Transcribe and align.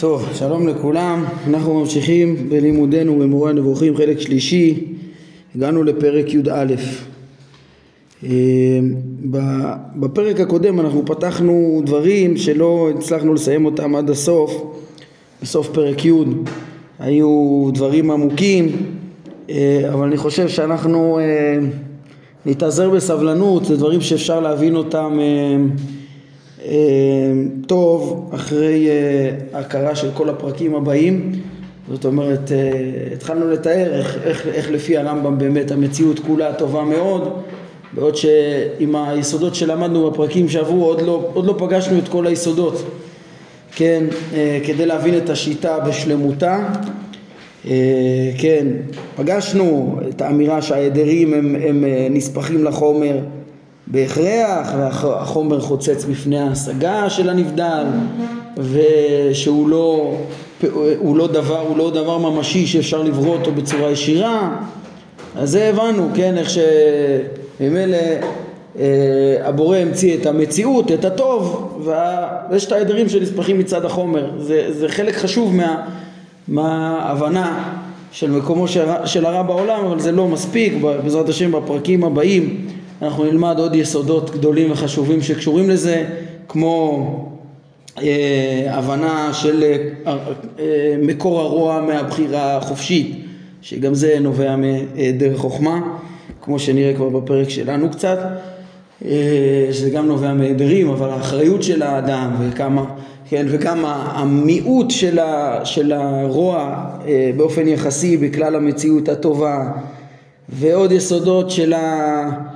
טוב, 0.00 0.28
שלום 0.34 0.68
לכולם, 0.68 1.24
אנחנו 1.48 1.80
ממשיכים 1.80 2.48
בלימודנו 2.48 3.18
במורה 3.18 3.50
הנבוכים 3.50 3.96
חלק 3.96 4.20
שלישי, 4.20 4.84
הגענו 5.54 5.84
לפרק 5.84 6.34
י"א. 6.34 6.74
אה, 8.24 8.30
בפרק 9.96 10.40
הקודם 10.40 10.80
אנחנו 10.80 11.06
פתחנו 11.06 11.82
דברים 11.86 12.36
שלא 12.36 12.90
הצלחנו 12.98 13.34
לסיים 13.34 13.64
אותם 13.64 13.96
עד 13.96 14.10
הסוף, 14.10 14.62
בסוף 15.42 15.68
פרק 15.68 16.04
י' 16.04 16.12
היו 16.98 17.68
דברים 17.74 18.10
עמוקים, 18.10 18.68
אה, 19.50 19.90
אבל 19.92 20.06
אני 20.06 20.16
חושב 20.16 20.48
שאנחנו 20.48 21.18
אה, 21.18 21.58
נתאזר 22.46 22.90
בסבלנות, 22.90 23.64
זה 23.64 23.76
דברים 23.76 24.00
שאפשר 24.00 24.40
להבין 24.40 24.76
אותם 24.76 25.18
טוב 27.66 28.30
אחרי 28.34 28.88
אה, 28.88 29.58
הכרה 29.58 29.96
של 29.96 30.08
כל 30.14 30.28
הפרקים 30.28 30.74
הבאים 30.74 31.32
זאת 31.90 32.04
אומרת 32.04 32.52
אה, 32.52 32.70
התחלנו 33.14 33.50
לתאר 33.50 33.98
איך, 33.98 34.18
איך, 34.24 34.46
איך 34.46 34.70
לפי 34.70 34.96
הרמב"ם 34.96 35.38
באמת 35.38 35.70
המציאות 35.70 36.18
כולה 36.18 36.54
טובה 36.54 36.84
מאוד 36.84 37.42
בעוד 37.92 38.16
שעם 38.16 38.96
היסודות 38.96 39.54
שלמדנו 39.54 40.10
בפרקים 40.10 40.48
שעברו 40.48 40.84
עוד 40.84 41.02
לא, 41.02 41.30
עוד 41.34 41.46
לא 41.46 41.54
פגשנו 41.58 41.98
את 41.98 42.08
כל 42.08 42.26
היסודות 42.26 42.82
כן, 43.76 44.04
כדי 44.64 44.86
להבין 44.86 45.18
את 45.18 45.30
השיטה 45.30 45.78
בשלמותה. 45.80 46.72
כן, 48.38 48.66
פגשנו 49.16 49.98
את 50.08 50.20
האמירה 50.20 50.62
שההדרים 50.62 51.34
הם, 51.34 51.56
הם 51.68 51.84
נספחים 52.10 52.64
לחומר 52.64 53.18
בהכרח, 53.86 54.74
והחומר 54.78 55.60
חוצץ 55.60 56.04
בפני 56.04 56.38
ההשגה 56.38 57.10
של 57.10 57.30
הנבדל, 57.30 57.84
ושהוא 58.56 59.68
לא, 59.68 60.14
הוא 60.98 61.16
לא, 61.16 61.26
דבר, 61.26 61.60
הוא 61.60 61.76
לא 61.76 61.90
דבר 61.90 62.18
ממשי 62.18 62.66
שאפשר 62.66 63.02
לברוא 63.02 63.36
אותו 63.36 63.52
בצורה 63.52 63.90
ישירה, 63.90 64.56
אז 65.36 65.50
זה 65.50 65.68
הבנו, 65.68 66.08
כן, 66.14 66.38
איך 66.38 66.50
שממילא 66.50 67.96
אה, 68.78 68.84
הבורא 69.44 69.76
המציא 69.76 70.16
את 70.16 70.26
המציאות, 70.26 70.92
את 70.92 71.04
הטוב, 71.04 71.72
ויש 72.50 72.66
את 72.66 72.72
העדרים 72.72 73.08
שנספחים 73.08 73.58
מצד 73.58 73.84
החומר, 73.84 74.30
זה, 74.38 74.66
זה 74.72 74.88
חלק 74.88 75.14
חשוב 75.14 75.56
מה, 75.56 75.86
מההבנה 76.48 77.74
של 78.12 78.30
מקומו 78.30 78.68
של, 78.68 78.84
של 79.04 79.26
הרע 79.26 79.42
בעולם, 79.42 79.84
אבל 79.84 80.00
זה 80.00 80.12
לא 80.12 80.28
מספיק, 80.28 80.72
בעזרת 80.80 81.28
השם 81.28 81.52
בפרקים 81.52 82.04
הבאים 82.04 82.66
אנחנו 83.02 83.24
נלמד 83.24 83.58
עוד 83.58 83.74
יסודות 83.74 84.30
גדולים 84.30 84.72
וחשובים 84.72 85.22
שקשורים 85.22 85.70
לזה, 85.70 86.04
כמו 86.48 87.06
אה, 88.02 88.66
הבנה 88.68 89.34
של 89.34 89.62
אה, 89.62 90.16
אה, 90.58 90.96
מקור 91.02 91.40
הרוע 91.40 91.80
מהבחירה 91.80 92.56
החופשית, 92.56 93.24
שגם 93.62 93.94
זה 93.94 94.16
נובע 94.20 94.56
מדרך 94.56 95.38
חוכמה, 95.38 95.80
כמו 96.42 96.58
שנראה 96.58 96.94
כבר 96.94 97.08
בפרק 97.08 97.48
שלנו 97.48 97.90
קצת, 97.90 98.18
אה, 99.04 99.68
שזה 99.72 99.90
גם 99.90 100.06
נובע 100.06 100.34
מהדרים, 100.34 100.88
אבל 100.88 101.10
האחריות 101.10 101.62
של 101.62 101.82
האדם 101.82 102.30
וכמה, 102.40 102.84
כן, 103.28 103.46
וגם 103.48 103.84
המיעוט 103.86 104.90
של, 104.90 105.18
ה, 105.18 105.60
של 105.64 105.92
הרוע 105.92 106.84
אה, 107.06 107.30
באופן 107.36 107.68
יחסי 107.68 108.16
בכלל 108.16 108.54
המציאות 108.54 109.08
הטובה, 109.08 109.70
ועוד 110.48 110.92
יסודות 110.92 111.50
של 111.50 111.72
ה... 111.72 112.55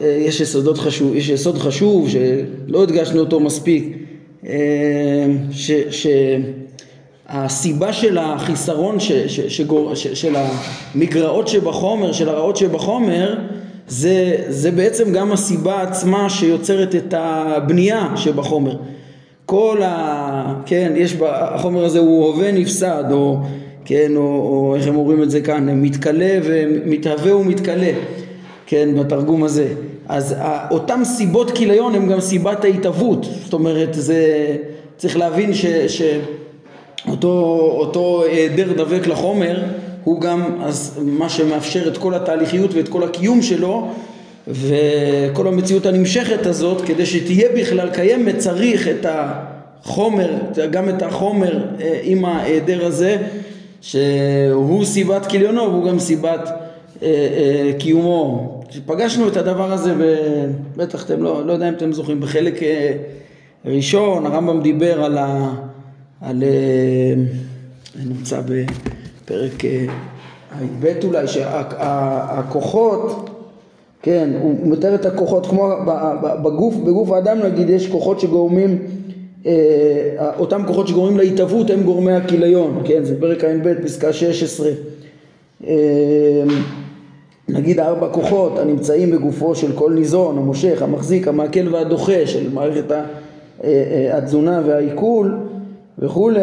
אה, 0.00 0.06
יש 0.06 0.40
יסודות 0.40 0.78
חשוב, 0.78 1.14
יש 1.14 1.28
יסוד 1.28 1.58
חשוב 1.58 2.08
שלא 2.08 2.82
הדגשנו 2.82 3.20
אותו 3.20 3.40
מספיק, 3.40 3.96
אה, 4.46 5.26
ש, 5.50 5.70
שהסיבה 7.30 7.92
של 7.92 8.18
החיסרון 8.18 9.00
ש, 9.00 9.12
ש, 9.12 9.40
שגור, 9.40 9.94
ש, 9.94 10.06
של 10.06 10.36
המגרעות 10.36 11.48
שבחומר, 11.48 12.12
של 12.12 12.28
הרעות 12.28 12.56
שבחומר, 12.56 13.34
זה, 13.88 14.36
זה 14.48 14.70
בעצם 14.70 15.12
גם 15.12 15.32
הסיבה 15.32 15.82
עצמה 15.82 16.30
שיוצרת 16.30 16.94
את 16.94 17.14
הבנייה 17.16 18.08
שבחומר. 18.16 18.76
כל 19.46 19.80
ה... 19.82 20.54
כן, 20.66 20.92
יש 20.96 21.14
ב... 21.14 21.22
החומר 21.24 21.84
הזה 21.84 21.98
הוא 21.98 22.26
הווה 22.26 22.52
נפסד, 22.52 23.04
או 23.12 23.36
כן, 23.84 24.12
או, 24.16 24.22
או 24.22 24.76
איך 24.76 24.86
הם 24.86 24.96
אומרים 24.96 25.22
את 25.22 25.30
זה 25.30 25.40
כאן, 25.40 25.82
מתכלה 25.82 26.38
ומתהווה 26.42 27.36
ומתכלה. 27.36 27.92
כן, 28.70 28.88
בתרגום 28.94 29.44
הזה. 29.44 29.68
אז 30.08 30.34
אותם 30.70 31.00
סיבות 31.04 31.50
כיליון 31.50 31.94
הם 31.94 32.08
גם 32.08 32.20
סיבת 32.20 32.64
ההתהוות, 32.64 33.26
זאת 33.44 33.52
אומרת, 33.52 33.88
זה, 33.92 34.56
צריך 34.96 35.16
להבין 35.16 35.54
ש, 35.54 35.66
שאותו 37.06 38.24
היעדר 38.24 38.72
דבק 38.72 39.06
לחומר 39.06 39.62
הוא 40.04 40.20
גם 40.20 40.62
אז 40.62 41.00
מה 41.02 41.28
שמאפשר 41.28 41.88
את 41.88 41.98
כל 41.98 42.14
התהליכיות 42.14 42.74
ואת 42.74 42.88
כל 42.88 43.04
הקיום 43.04 43.42
שלו 43.42 43.88
וכל 44.48 45.46
המציאות 45.46 45.86
הנמשכת 45.86 46.46
הזאת 46.46 46.80
כדי 46.80 47.06
שתהיה 47.06 47.48
בכלל 47.56 47.90
קיימת 47.90 48.38
צריך 48.38 48.88
את 48.88 49.06
החומר, 49.08 50.30
גם 50.70 50.88
את 50.88 51.02
החומר 51.02 51.64
אה, 51.80 52.00
עם 52.02 52.24
ההיעדר 52.24 52.86
הזה 52.86 53.16
שהוא 53.80 54.84
סיבת 54.84 55.26
כיליונו 55.26 55.62
והוא 55.62 55.84
גם 55.84 55.98
סיבת 55.98 56.48
אה, 57.02 57.08
אה, 57.08 57.72
קיומו 57.78 58.59
פגשנו 58.86 59.28
את 59.28 59.36
הדבר 59.36 59.72
הזה, 59.72 59.94
בטח 60.76 61.04
אתם 61.04 61.22
לא, 61.22 61.46
לא 61.46 61.52
יודע 61.52 61.68
אם 61.68 61.74
אתם 61.74 61.92
זוכרים, 61.92 62.20
בחלק 62.20 62.62
אה, 62.62 62.92
ראשון 63.64 64.26
הרמב"ם 64.26 64.62
דיבר 64.62 65.04
על 65.04 65.18
ה... 65.18 65.54
על... 66.20 66.42
אה, 66.42 67.14
נמצא 68.06 68.40
בפרק 68.40 69.64
י"ב 69.64 70.86
אה, 70.86 70.92
אולי, 71.04 71.26
שהכוחות, 71.26 73.30
כן, 74.02 74.30
הוא 74.40 74.72
מתאר 74.72 74.94
את 74.94 75.06
הכוחות 75.06 75.46
כמו 75.46 75.72
בגוף, 76.42 76.76
בגוף 76.76 77.10
האדם 77.10 77.38
נגיד 77.38 77.70
יש 77.70 77.88
כוחות 77.88 78.20
שגורמים, 78.20 78.78
אותם 80.38 80.62
כוחות 80.66 80.88
שגורמים 80.88 81.18
להתהוות 81.18 81.70
הם 81.70 81.82
גורמי 81.82 82.12
הכיליון, 82.12 82.82
כן, 82.84 83.04
זה 83.04 83.20
פרק 83.20 83.44
ע"ב 83.44 83.74
פסקה 83.84 84.12
16 84.12 84.70
נגיד 87.48 87.80
ארבע 87.80 88.08
כוחות 88.08 88.58
הנמצאים 88.58 89.10
בגופו 89.10 89.54
של 89.54 89.72
כל 89.72 89.92
ניזון, 89.92 90.38
המושך, 90.38 90.82
המחזיק, 90.82 91.28
המעכל 91.28 91.74
והדוחה 91.74 92.26
של 92.26 92.52
מערכת 92.54 92.92
אה, 92.92 93.02
אה, 93.64 94.18
התזונה 94.18 94.62
והעיכול 94.66 95.38
וכולי, 95.98 96.40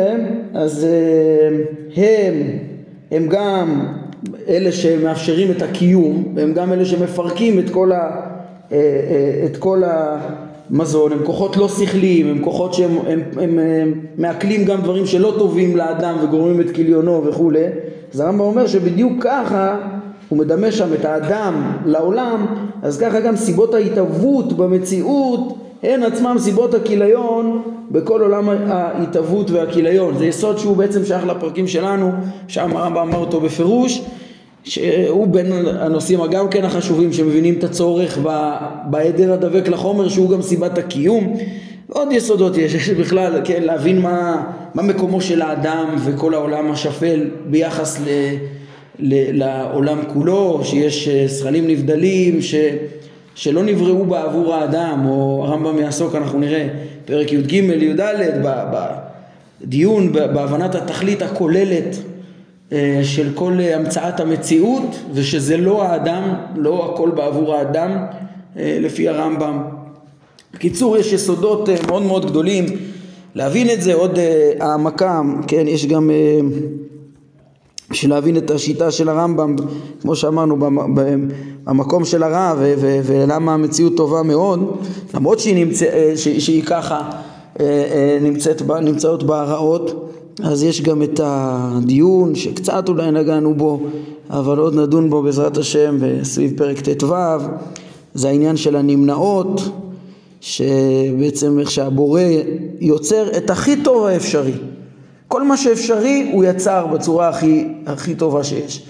אז 0.53 0.85
אה, 0.85 1.57
הם, 1.95 2.33
הם 3.11 3.27
גם 3.27 3.85
אלה 4.47 4.71
שמאפשרים 4.71 5.51
את 5.51 5.61
הקיום, 5.61 6.33
והם 6.35 6.53
גם 6.53 6.73
אלה 6.73 6.85
שמפרקים 6.85 7.59
את 7.59 7.69
כל, 7.69 7.91
ה, 7.91 8.21
את 9.45 9.57
כל 9.59 9.83
המזון, 9.85 11.11
הם 11.11 11.19
כוחות 11.23 11.57
לא 11.57 11.67
שכליים, 11.67 12.27
הם 12.27 12.43
כוחות 12.43 12.73
שהם 12.73 12.97
הם, 13.07 13.21
הם, 13.41 13.59
הם 13.59 13.93
מעכלים 14.17 14.65
גם 14.65 14.81
דברים 14.81 15.05
שלא 15.05 15.35
טובים 15.37 15.77
לאדם 15.77 16.17
וגורמים 16.23 16.61
את 16.61 16.75
כליונו 16.75 17.25
וכולי, 17.25 17.65
אז 18.13 18.19
הרמב"ם 18.19 18.39
אומר 18.39 18.67
שבדיוק 18.67 19.13
ככה 19.19 19.77
הוא 20.29 20.39
מדמה 20.39 20.71
שם 20.71 20.93
את 20.93 21.05
האדם 21.05 21.71
לעולם, 21.85 22.45
אז 22.81 22.97
ככה 22.99 23.19
גם 23.19 23.35
סיבות 23.35 23.73
ההתהוות 23.73 24.53
במציאות 24.53 25.57
הן 25.83 26.03
עצמם 26.03 26.35
סיבות 26.39 26.73
הכיליון 26.73 27.61
בכל 27.91 28.21
עולם 28.21 28.49
ההתהוות 28.49 29.51
והכיליון. 29.51 30.17
זה 30.17 30.25
יסוד 30.25 30.57
שהוא 30.57 30.77
בעצם 30.77 31.05
שייך 31.05 31.25
לפרקים 31.25 31.67
שלנו, 31.67 32.11
שם 32.47 32.77
הרמב"ם 32.77 32.97
אמר 32.97 33.17
אותו 33.17 33.41
בפירוש, 33.41 34.01
שהוא 34.63 35.27
בין 35.27 35.51
הנושאים 35.79 36.21
הגם 36.21 36.49
כן 36.49 36.65
החשובים 36.65 37.13
שמבינים 37.13 37.55
את 37.59 37.63
הצורך 37.63 38.17
בהיעדר 38.89 39.33
הדבק 39.33 39.67
לחומר 39.67 40.09
שהוא 40.09 40.29
גם 40.29 40.41
סיבת 40.41 40.77
הקיום. 40.77 41.37
ועוד 41.89 42.11
יסודות 42.11 42.57
יש, 42.57 42.73
יש 42.73 42.89
בכלל, 42.89 43.41
כן, 43.43 43.63
להבין 43.63 44.01
מה, 44.01 44.43
מה 44.73 44.83
מקומו 44.83 45.21
של 45.21 45.41
האדם 45.41 45.95
וכל 46.05 46.33
העולם 46.33 46.71
השפל 46.71 47.29
ביחס 47.49 47.99
ל... 47.99 48.09
לעולם 48.99 49.99
כולו, 50.13 50.59
שיש 50.63 51.07
אה, 51.07 51.27
זכלים 51.27 51.67
נבדלים 51.67 52.41
ש, 52.41 52.55
שלא 53.35 53.63
נבראו 53.63 54.05
בעבור 54.05 54.53
האדם, 54.53 55.05
או 55.09 55.45
הרמב"ם 55.45 55.79
יעסוק, 55.79 56.15
אנחנו 56.15 56.39
נראה, 56.39 56.67
פרק 57.05 57.33
י"ג, 57.33 57.53
י"ד, 57.53 58.01
בדיון, 59.61 60.11
בהבנת 60.13 60.75
התכלית 60.75 61.21
הכוללת 61.21 61.97
אה, 62.71 62.99
של 63.03 63.29
כל 63.35 63.53
המצאת 63.59 64.19
המציאות, 64.19 64.95
ושזה 65.13 65.57
לא 65.57 65.83
האדם, 65.83 66.33
לא 66.55 66.91
הכל 66.93 67.09
בעבור 67.09 67.55
האדם, 67.55 68.05
אה, 68.57 68.77
לפי 68.81 69.09
הרמב"ם. 69.09 69.63
בקיצור, 70.53 70.97
יש 70.97 71.13
יסודות 71.13 71.69
מאוד 71.87 72.01
מאוד 72.01 72.25
גדולים 72.25 72.65
להבין 73.35 73.69
את 73.69 73.81
זה, 73.81 73.93
עוד 73.93 74.19
העמקה, 74.59 75.21
כן, 75.47 75.67
יש 75.67 75.85
גם 75.85 76.09
בשביל 77.91 78.11
להבין 78.11 78.37
את 78.37 78.51
השיטה 78.51 78.91
של 78.91 79.09
הרמב"ם, 79.09 79.55
כמו 80.01 80.15
שאמרנו, 80.15 80.57
במקום 81.63 82.05
של 82.05 82.23
הרע 82.23 82.53
ולמה 82.79 83.53
המציאות 83.53 83.97
טובה 83.97 84.23
מאוד, 84.23 84.77
למרות 85.13 85.39
שהיא, 85.39 85.65
נמצא, 85.65 85.85
שהיא 86.15 86.63
ככה, 86.63 87.09
נמצאת, 88.21 88.61
נמצאות 88.81 89.23
בהרעות 89.23 90.07
אז 90.43 90.63
יש 90.63 90.81
גם 90.81 91.03
את 91.03 91.19
הדיון 91.23 92.35
שקצת 92.35 92.89
אולי 92.89 93.11
נגענו 93.11 93.53
בו 93.53 93.79
אבל 94.29 94.57
עוד 94.57 94.75
נדון 94.75 95.09
בו 95.09 95.21
בעזרת 95.21 95.57
השם 95.57 95.97
סביב 96.23 96.53
פרק 96.57 96.79
ט"ו 96.79 97.13
זה 98.13 98.27
העניין 98.27 98.57
של 98.57 98.75
הנמנעות 98.75 99.61
שבעצם 100.41 101.59
איך 101.59 101.71
שהבורא 101.71 102.21
יוצר 102.79 103.37
את 103.37 103.49
הכי 103.49 103.83
טוב 103.83 104.05
האפשרי 104.05 104.53
כל 105.27 105.43
מה 105.43 105.57
שאפשרי 105.57 106.29
הוא 106.33 106.43
יצר 106.43 106.87
בצורה 106.87 107.29
הכי, 107.29 107.67
הכי 107.85 108.15
טובה 108.15 108.43
שיש. 108.43 108.83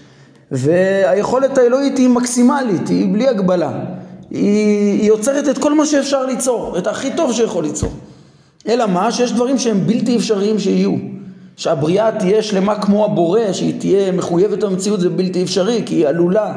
והיכולת 0.52 1.58
האלוהית 1.58 1.98
היא 1.98 2.10
מקסימלית, 2.10 2.88
היא 2.88 3.14
בלי 3.14 3.28
הגבלה. 3.28 3.72
היא, 4.32 5.02
היא 5.02 5.08
יוצרת 5.08 5.50
את 5.50 5.58
כל 5.58 5.74
מה 5.74 5.86
שאפשר 5.86 6.26
ליצור, 6.26 6.78
את 6.78 6.88
הכי 6.88 7.10
טוב 7.16 7.34
שיכול 7.34 7.64
ליצור. 7.64 7.92
אלא 8.68 8.86
מה? 8.86 9.12
שיש 9.12 9.32
דברים 9.32 9.58
שהם 9.58 9.88
בלתי 9.88 10.16
אפשריים 10.18 10.60
שיהיו. 10.60 10.96
שהבריאה 11.58 12.12
תהיה 12.20 12.42
שלמה 12.42 12.82
כמו 12.82 13.06
הבורא, 13.06 13.54
שהיא 13.54 13.80
תהיה 13.80 14.12
מחויבת 14.12 14.64
המציאות 14.64 15.00
זה 15.00 15.10
בלתי 15.10 15.44
אפשרי 15.44 15.84
כי 15.86 15.96
היא 15.96 16.08
עלולה. 16.08 16.56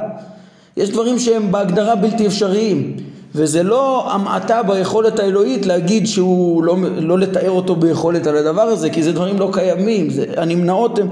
יש 0.76 0.90
דברים 0.90 1.18
שהם 1.18 1.52
בהגדרה 1.52 1.94
בלתי 1.94 2.26
אפשריים 2.26 2.96
וזה 3.34 3.62
לא 3.62 4.12
המעטה 4.12 4.62
ביכולת 4.62 5.18
האלוהית 5.18 5.66
להגיד 5.66 6.06
שהוא 6.06 6.64
לא, 6.64 6.76
לא 6.96 7.18
לתאר 7.18 7.50
אותו 7.50 7.76
ביכולת 7.76 8.26
על 8.26 8.36
הדבר 8.36 8.62
הזה 8.62 8.90
כי 8.90 9.02
זה 9.02 9.12
דברים 9.12 9.38
לא 9.38 9.50
קיימים, 9.52 10.10
זה, 10.10 10.24
הנמנעות 10.36 10.98
הן 10.98 11.08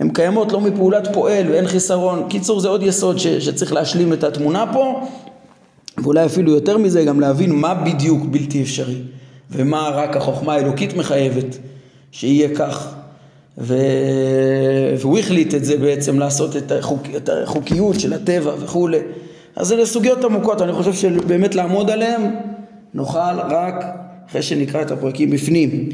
הן 0.00 0.08
קיימות 0.08 0.52
לא 0.52 0.60
מפעולת 0.60 1.08
פועל 1.12 1.50
ואין 1.50 1.66
חיסרון. 1.66 2.26
קיצור 2.28 2.60
זה 2.60 2.68
עוד 2.68 2.82
יסוד 2.82 3.18
ש, 3.18 3.26
שצריך 3.26 3.72
להשלים 3.72 4.12
את 4.12 4.24
התמונה 4.24 4.72
פה 4.72 5.00
ואולי 5.98 6.24
אפילו 6.24 6.52
יותר 6.52 6.78
מזה 6.78 7.04
גם 7.04 7.20
להבין 7.20 7.52
מה 7.52 7.74
בדיוק 7.74 8.24
בלתי 8.24 8.62
אפשרי 8.62 9.00
ומה 9.50 9.90
רק 9.94 10.16
החוכמה 10.16 10.54
האלוקית 10.54 10.96
מחייבת 10.96 11.58
שיהיה 12.12 12.48
כך 12.56 12.94
ו... 13.58 13.76
והוא 14.98 15.18
החליט 15.18 15.54
את 15.54 15.64
זה 15.64 15.76
בעצם 15.76 16.18
לעשות 16.18 16.56
את, 16.56 16.72
החוק... 16.72 17.02
את 17.16 17.28
החוקיות 17.42 18.00
של 18.00 18.12
הטבע 18.12 18.54
וכולי 18.60 18.98
אז 19.56 19.72
אלה 19.72 19.86
סוגיות 19.86 20.24
עמוקות, 20.24 20.62
אני 20.62 20.72
חושב 20.72 20.94
שבאמת 20.94 21.54
לעמוד 21.54 21.90
עליהן 21.90 22.22
נוכל 22.94 23.40
רק 23.48 23.84
אחרי 24.30 24.42
שנקרא 24.42 24.82
את 24.82 24.90
הפרקים 24.90 25.30
בפנים 25.30 25.88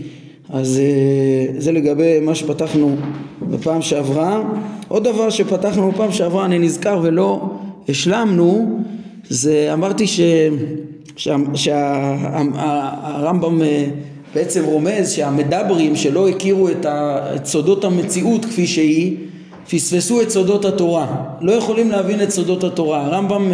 אז 0.52 0.78
אה, 0.78 1.46
זה 1.58 1.72
לגבי 1.72 2.20
מה 2.20 2.34
שפתחנו 2.34 2.96
בפעם 3.42 3.82
שעברה. 3.82 4.42
עוד 4.88 5.04
דבר 5.04 5.30
שפתחנו 5.30 5.92
בפעם 5.92 6.12
שעברה, 6.12 6.44
אני 6.44 6.58
נזכר 6.58 7.00
ולא 7.02 7.50
השלמנו, 7.88 8.80
זה 9.28 9.70
אמרתי 9.72 10.04
שהרמב"ם 11.54 13.62
אה, 13.62 13.86
בעצם 14.34 14.64
רומז 14.64 15.10
שהמדברים 15.10 15.96
שלא 15.96 16.28
הכירו 16.28 16.68
את 16.68 17.46
סודות 17.46 17.84
המציאות 17.84 18.44
כפי 18.44 18.66
שהיא, 18.66 19.16
פספסו 19.70 20.22
את 20.22 20.30
סודות 20.30 20.64
התורה, 20.64 21.06
לא 21.40 21.52
יכולים 21.52 21.90
להבין 21.90 22.22
את 22.22 22.30
סודות 22.30 22.64
התורה. 22.64 23.06
הרמב"ם 23.06 23.52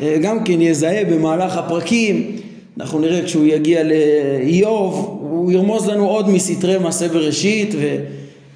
אה, 0.00 0.16
גם 0.22 0.44
כן 0.44 0.60
יזהה 0.60 1.04
במהלך 1.04 1.56
הפרקים 1.56 2.36
אנחנו 2.80 2.98
נראה 2.98 3.22
כשהוא 3.24 3.44
יגיע 3.44 3.82
לאיוב, 3.82 5.18
הוא 5.20 5.52
ירמוז 5.52 5.88
לנו 5.88 6.08
עוד 6.08 6.28
מסתרי 6.28 6.78
מעשה 6.78 7.08
בראשית 7.08 7.74
ו, 7.78 7.96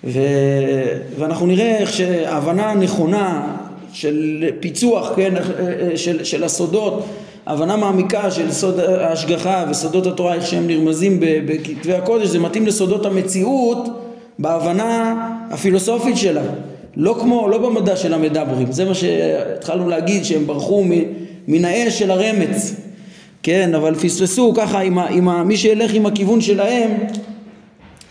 ו, 0.05 0.21
ואנחנו 1.19 1.47
נראה 1.47 1.79
איך 1.79 1.93
שההבנה 1.93 2.71
הנכונה 2.71 3.57
של 3.93 4.45
פיצוח, 4.61 5.13
כן, 5.17 5.35
של, 5.97 6.25
של 6.25 6.45
הסודות, 6.45 7.05
הבנה 7.47 7.77
מעמיקה 7.77 8.31
של 8.31 8.53
סוד 8.53 8.81
ההשגחה 8.81 9.65
וסודות 9.71 10.07
התורה, 10.07 10.35
איך 10.35 10.47
שהם 10.47 10.67
נרמזים 10.67 11.17
בכתבי 11.21 11.95
הקודש, 11.95 12.27
זה 12.29 12.39
מתאים 12.39 12.67
לסודות 12.67 13.07
המציאות 13.07 13.89
בהבנה 14.39 15.15
הפילוסופית 15.51 16.17
שלה. 16.17 16.43
לא 16.97 17.17
כמו, 17.21 17.49
לא 17.49 17.59
במדע 17.59 17.97
של 17.97 18.15
המדברים, 18.15 18.73
זה 18.73 18.85
מה 18.85 18.95
שהתחלנו 18.95 19.89
להגיד 19.89 20.25
שהם 20.25 20.47
ברחו 20.47 20.85
מן 21.49 21.65
האש 21.65 21.99
של 21.99 22.11
הרמץ 22.11 22.75
כן, 23.45 23.75
אבל 23.75 23.95
פספסו 23.95 24.53
ככה, 24.57 24.81
עם 24.81 24.99
ה, 24.99 25.07
עם 25.07 25.29
ה, 25.29 25.45
מי 25.45 25.57
שילך 25.57 25.95
עם 25.95 26.07
הכיוון 26.07 26.41
שלהם, 26.41 26.91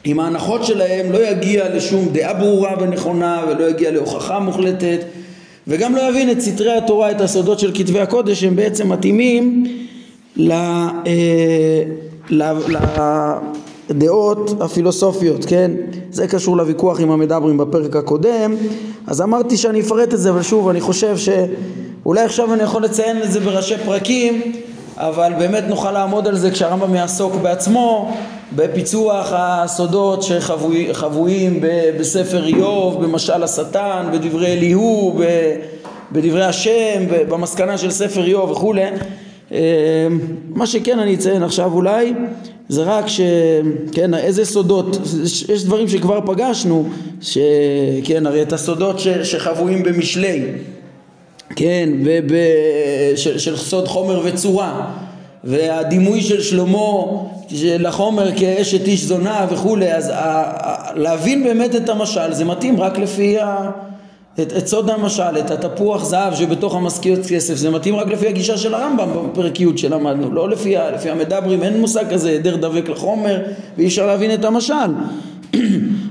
עם 0.04 0.20
ההנחות 0.20 0.66
שלהם, 0.66 1.12
לא 1.12 1.30
יגיע 1.30 1.76
לשום 1.76 2.10
דעה 2.12 2.34
ברורה 2.34 2.76
ונכונה 2.82 3.46
ולא 3.50 3.70
יגיע 3.70 3.92
להוכחה 3.92 4.40
מוחלטת 4.40 5.00
וגם 5.68 5.96
לא 5.96 6.02
יבין 6.10 6.32
את 6.32 6.42
סתרי 6.42 6.78
התורה, 6.78 7.12
את 7.12 7.22
הסודות 7.22 7.60
של 7.60 7.72
כתבי 7.74 8.00
הקודש, 8.00 8.42
שהם 8.42 8.56
בעצם 8.56 8.92
מתאימים 8.92 9.66
ל, 10.36 10.52
אה, 10.52 11.84
ל, 12.30 12.44
לדעות 13.94 14.62
הפילוסופיות, 14.62 15.46
כן? 15.46 15.72
זה 16.12 16.28
קשור 16.28 16.58
לוויכוח 16.58 17.00
עם 17.00 17.12
המדברים 17.12 17.58
בפרק 17.58 17.96
הקודם, 17.96 18.56
אז 19.08 19.22
אמרתי 19.22 19.58
שאני 19.58 19.82
אפרט 19.82 20.14
את 20.14 20.20
זה, 20.20 20.30
אבל 20.30 20.42
שוב, 20.42 20.70
אני 20.70 20.82
חושב 20.82 21.16
שאולי 21.18 22.22
עכשיו 22.22 22.54
אני 22.54 22.64
יכול 22.64 22.84
לציין 22.84 23.22
את 23.24 23.32
זה 23.32 23.40
בראשי 23.40 23.76
פרקים 23.86 24.42
אבל 24.98 25.34
באמת 25.38 25.64
נוכל 25.68 25.92
לעמוד 25.92 26.28
על 26.28 26.36
זה 26.36 26.52
כשהרמב"ם 26.52 26.96
יעסוק 26.96 27.36
בעצמו 27.36 28.16
בפיצוח 28.56 29.30
הסודות 29.32 30.24
שחבויים 30.24 31.60
בספר 32.00 32.46
איוב, 32.46 33.04
במשל 33.04 33.44
השטן, 33.44 34.10
בדברי 34.14 34.54
אליהו, 34.54 35.20
בדברי 36.12 36.46
השם, 36.46 37.04
במסקנה 37.30 37.78
של 37.78 37.92
ספר 37.92 38.26
איוב 38.26 38.52
וכולי. 38.52 38.82
אה, 39.52 40.08
מה 40.50 40.68
שכן 40.68 41.00
אני 41.00 41.16
אציין 41.16 41.44
עכשיו 41.44 41.74
אולי 41.74 42.14
זה 42.70 42.84
רק 42.84 43.08
ש... 43.08 43.22
כן, 43.92 44.14
איזה 44.14 44.46
סודות, 44.46 44.98
יש 45.50 45.64
דברים 45.64 45.88
שכבר 45.88 46.20
פגשנו, 46.26 46.90
שכן, 47.22 48.26
הרי 48.26 48.42
את 48.42 48.54
הסודות 48.54 49.00
שחבויים 49.24 49.84
במשלי 49.84 50.44
כן, 51.56 51.90
של, 53.16 53.38
של 53.38 53.58
סוד 53.58 53.88
חומר 53.88 54.22
וצורה 54.24 54.92
והדימוי 55.44 56.22
של 56.22 56.42
שלמה 56.42 56.94
של 57.48 57.86
החומר 57.86 58.32
כאשת 58.36 58.88
איש 58.88 59.04
זונה 59.04 59.48
וכולי 59.52 59.94
אז 59.94 60.10
ה, 60.10 60.14
ה, 60.16 60.94
להבין 60.96 61.44
באמת 61.44 61.76
את 61.76 61.90
המשל 61.90 62.34
זה 62.34 62.46
מתאים 62.46 62.82
רק 62.82 62.98
לפי 62.98 63.40
ה, 63.40 63.72
את, 64.42 64.54
את 64.58 64.68
סוד 64.68 64.90
המשל, 64.90 65.38
את 65.40 65.52
התפוח 65.52 66.04
זהב 66.04 66.36
שבתוך 66.36 66.76
המשכיות 66.76 67.20
כסף 67.30 67.56
זה 67.56 67.70
מתאים 67.70 67.96
רק 67.96 68.08
לפי 68.08 68.28
הגישה 68.28 68.58
של 68.58 68.74
הרמב"ם 68.74 69.10
בפרק 69.32 69.60
י' 69.60 69.66
שלמדנו 69.76 70.32
לא 70.32 70.50
לפי, 70.50 70.76
לפי 70.96 71.10
המדברים 71.10 71.64
אין 71.64 71.82
מושג 71.82 72.14
כזה 72.14 72.30
היעדר 72.30 72.56
דבק 72.56 72.90
לחומר 72.90 73.42
ואי 73.78 73.88
אפשר 73.88 74.06
להבין 74.06 74.34
את 74.34 74.46
המשל. 74.46 74.74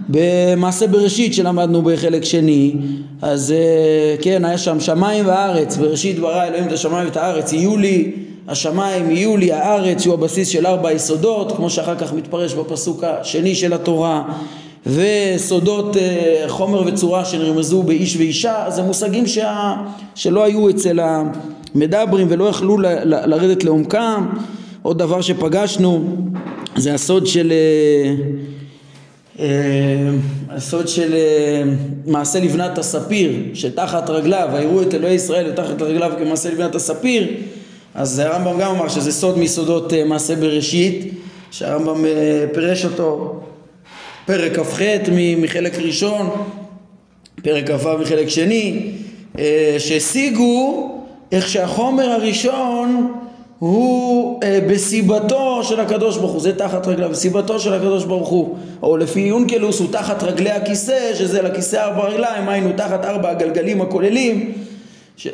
במעשה 0.09 0.87
בראשית 0.87 1.35
שלמדנו 1.35 1.83
בחלק 1.83 2.25
שני 2.25 2.75
אז 3.23 3.53
אה, 3.53 4.17
כן 4.23 4.45
היה 4.45 4.59
שם 4.59 4.81
שמיים 4.81 5.27
וארץ 5.27 5.77
בראשית 5.77 6.19
ברא 6.19 6.45
אלוהים 6.45 6.67
את 6.67 6.73
השמיים 6.73 7.07
ואת 7.07 7.17
הארץ 7.17 7.53
יהיו 7.53 7.77
לי 7.77 8.13
השמיים 8.49 9.11
יהיו 9.11 9.37
לי 9.37 9.53
הארץ 9.53 10.03
שהוא 10.03 10.15
הבסיס 10.15 10.49
של 10.49 10.67
ארבע 10.67 10.93
יסודות 10.93 11.53
כמו 11.57 11.71
שאחר 11.71 11.95
כך 11.95 12.13
מתפרש 12.13 12.55
בפסוק 12.55 13.05
השני 13.05 13.55
של 13.55 13.73
התורה 13.73 14.23
וסודות 14.87 15.97
אה, 15.97 16.45
חומר 16.49 16.83
וצורה 16.87 17.25
שנרמזו 17.25 17.83
באיש 17.83 18.17
ואישה 18.17 18.65
זה 18.69 18.83
מושגים 18.83 19.27
שה, 19.27 19.75
שלא 20.15 20.45
היו 20.45 20.71
אצל 20.71 21.01
המדברים 21.01 22.27
ולא 22.31 22.45
יכלו 22.45 22.79
ל, 22.79 22.87
לרדת 23.05 23.65
לעומקם 23.65 24.27
עוד 24.83 24.99
דבר 24.99 25.21
שפגשנו 25.21 26.17
זה 26.77 26.95
הסוד 26.95 27.27
של 27.27 27.53
אה, 27.53 28.15
אה, 29.39 30.11
הסוד 30.49 30.89
של 30.89 31.15
מעשה 32.07 32.41
לבנת 32.41 32.79
הספיר 32.79 33.33
שתחת 33.55 34.11
רגליו, 34.11 34.49
ויראו 34.53 34.83
את 34.83 34.95
אלוהי 34.95 35.15
ישראל 35.15 35.51
ותחת 35.51 35.83
רגליו 35.83 36.13
כמעשה 36.19 36.51
לבנת 36.51 36.75
הספיר. 36.75 37.29
אז 37.95 38.19
הרמב"ם 38.19 38.61
גם 38.61 38.71
אמר 38.71 38.89
שזה 38.89 39.13
סוד 39.13 39.39
מיסודות 39.39 39.93
מעשה 40.07 40.37
בראשית 40.37 41.13
שהרמב"ם 41.51 42.05
פירש 42.53 42.85
אותו 42.85 43.41
פרק 44.27 44.57
כ"ח 44.57 44.81
מחלק 45.37 45.79
ראשון, 45.79 46.31
פרק 47.43 47.71
כ"ו 47.71 47.99
מחלק 47.99 48.29
שני 48.29 48.91
שהשיגו 49.79 50.89
איך 51.33 51.49
שהחומר 51.49 52.11
הראשון 52.11 53.13
הוא 53.59 54.41
אה, 54.43 54.59
בסיבתו 54.69 55.65
של 55.65 55.81
הקדוש 55.81 56.17
ברוך 56.17 56.33
הוא, 56.33 56.41
זה 56.41 56.57
תחת 56.57 56.87
רגליו, 56.87 57.11
בסיבתו 57.11 57.61
של 57.61 57.75
הקדוש 57.75 58.05
ברוך 58.05 58.29
הוא, 58.29 58.57
או 58.83 58.97
לפי 58.97 59.21
יונקלוס 59.21 59.81
הוא 59.81 59.89
תחת 59.93 60.23
רגלי 60.23 60.51
הכיסא, 60.51 61.15
שזה 61.15 61.43
לכיסא 61.43 61.77
ארבע 61.77 62.05
רגליים, 62.05 62.49
היינו 62.49 62.71
תחת 62.77 63.05
ארבע 63.05 63.31
הגלגלים 63.31 63.81
הכוללים, 63.81 64.53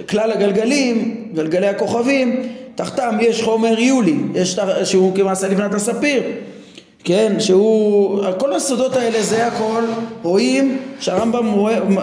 כלל 0.09 0.33
הגלגלים, 0.33 1.25
גלגלי 1.35 1.67
הכוכבים, 1.67 2.43
תחתם 2.75 3.17
יש 3.21 3.43
חומר 3.43 3.79
יולי, 3.79 4.17
יש, 4.35 4.59
שהוא 4.85 5.17
כמעשה 5.17 5.49
לבנת 5.49 5.75
הספיר, 5.75 6.23
כן, 7.09 7.41
שהוא, 7.41 8.23
כל 8.39 8.53
הסודות 8.53 8.97
האלה 8.97 9.23
זה 9.23 9.47
הכל, 9.47 9.83
רואים 10.23 10.79
שהרמב"ם 11.01 11.47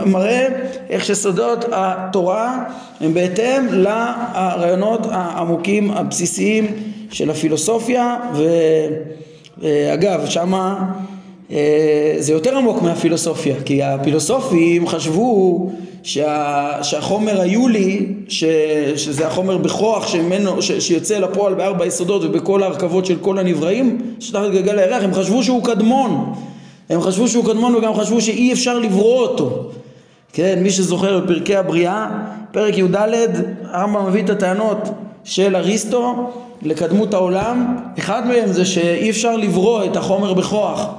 מראה 0.05 0.47
איך 0.89 1.05
שסודות 1.05 1.65
התורה 1.71 2.63
הם 3.01 3.13
בהתאם 3.13 3.67
לרעיונות 3.71 4.99
העמוקים 5.11 5.91
הבסיסיים 5.91 6.67
של 7.11 7.29
הפילוסופיה 7.29 8.17
אה, 9.63 9.93
אגב, 9.93 10.25
שמה 10.25 10.91
זה 12.19 12.33
יותר 12.33 12.57
עמוק 12.57 12.81
מהפילוסופיה, 12.81 13.55
כי 13.65 13.83
הפילוסופים 13.83 14.87
חשבו 14.87 15.69
שה, 16.03 16.79
שהחומר 16.81 17.41
היולי, 17.41 18.07
ש, 18.27 18.43
שזה 18.95 19.27
החומר 19.27 19.57
בכוח 19.57 20.07
שמנו, 20.07 20.61
ש, 20.61 20.71
שיוצא 20.71 21.17
לפועל 21.17 21.53
בארבע 21.53 21.85
יסודות 21.85 22.23
ובכל 22.23 22.63
ההרכבות 22.63 23.05
של 23.05 23.15
כל 23.21 23.39
הנבראים, 23.39 24.01
שתחת 24.19 24.51
גלגל 24.51 24.79
הירח, 24.79 25.03
הם 25.03 25.13
חשבו 25.13 25.43
שהוא 25.43 25.63
קדמון. 25.63 26.33
הם 26.89 27.01
חשבו 27.01 27.27
שהוא 27.27 27.45
קדמון 27.45 27.75
וגם 27.75 27.93
חשבו 27.93 28.21
שאי 28.21 28.53
אפשר 28.53 28.79
לברוא 28.79 29.19
אותו. 29.19 29.69
כן, 30.33 30.59
מי 30.63 30.69
שזוכר 30.69 31.19
בפרקי 31.19 31.55
הבריאה, 31.55 32.07
פרק 32.51 32.77
י"ד, 32.77 32.95
הרמב"ם 33.71 34.07
מביא 34.07 34.23
את 34.23 34.29
הטענות 34.29 34.89
של 35.23 35.55
אריסטו 35.55 36.29
לקדמות 36.61 37.13
העולם, 37.13 37.77
אחד 37.99 38.27
מהם 38.27 38.51
זה 38.51 38.65
שאי 38.65 39.09
אפשר 39.09 39.37
לברוא 39.37 39.83
את 39.85 39.95
החומר 39.95 40.33
בכוח, 40.33 40.89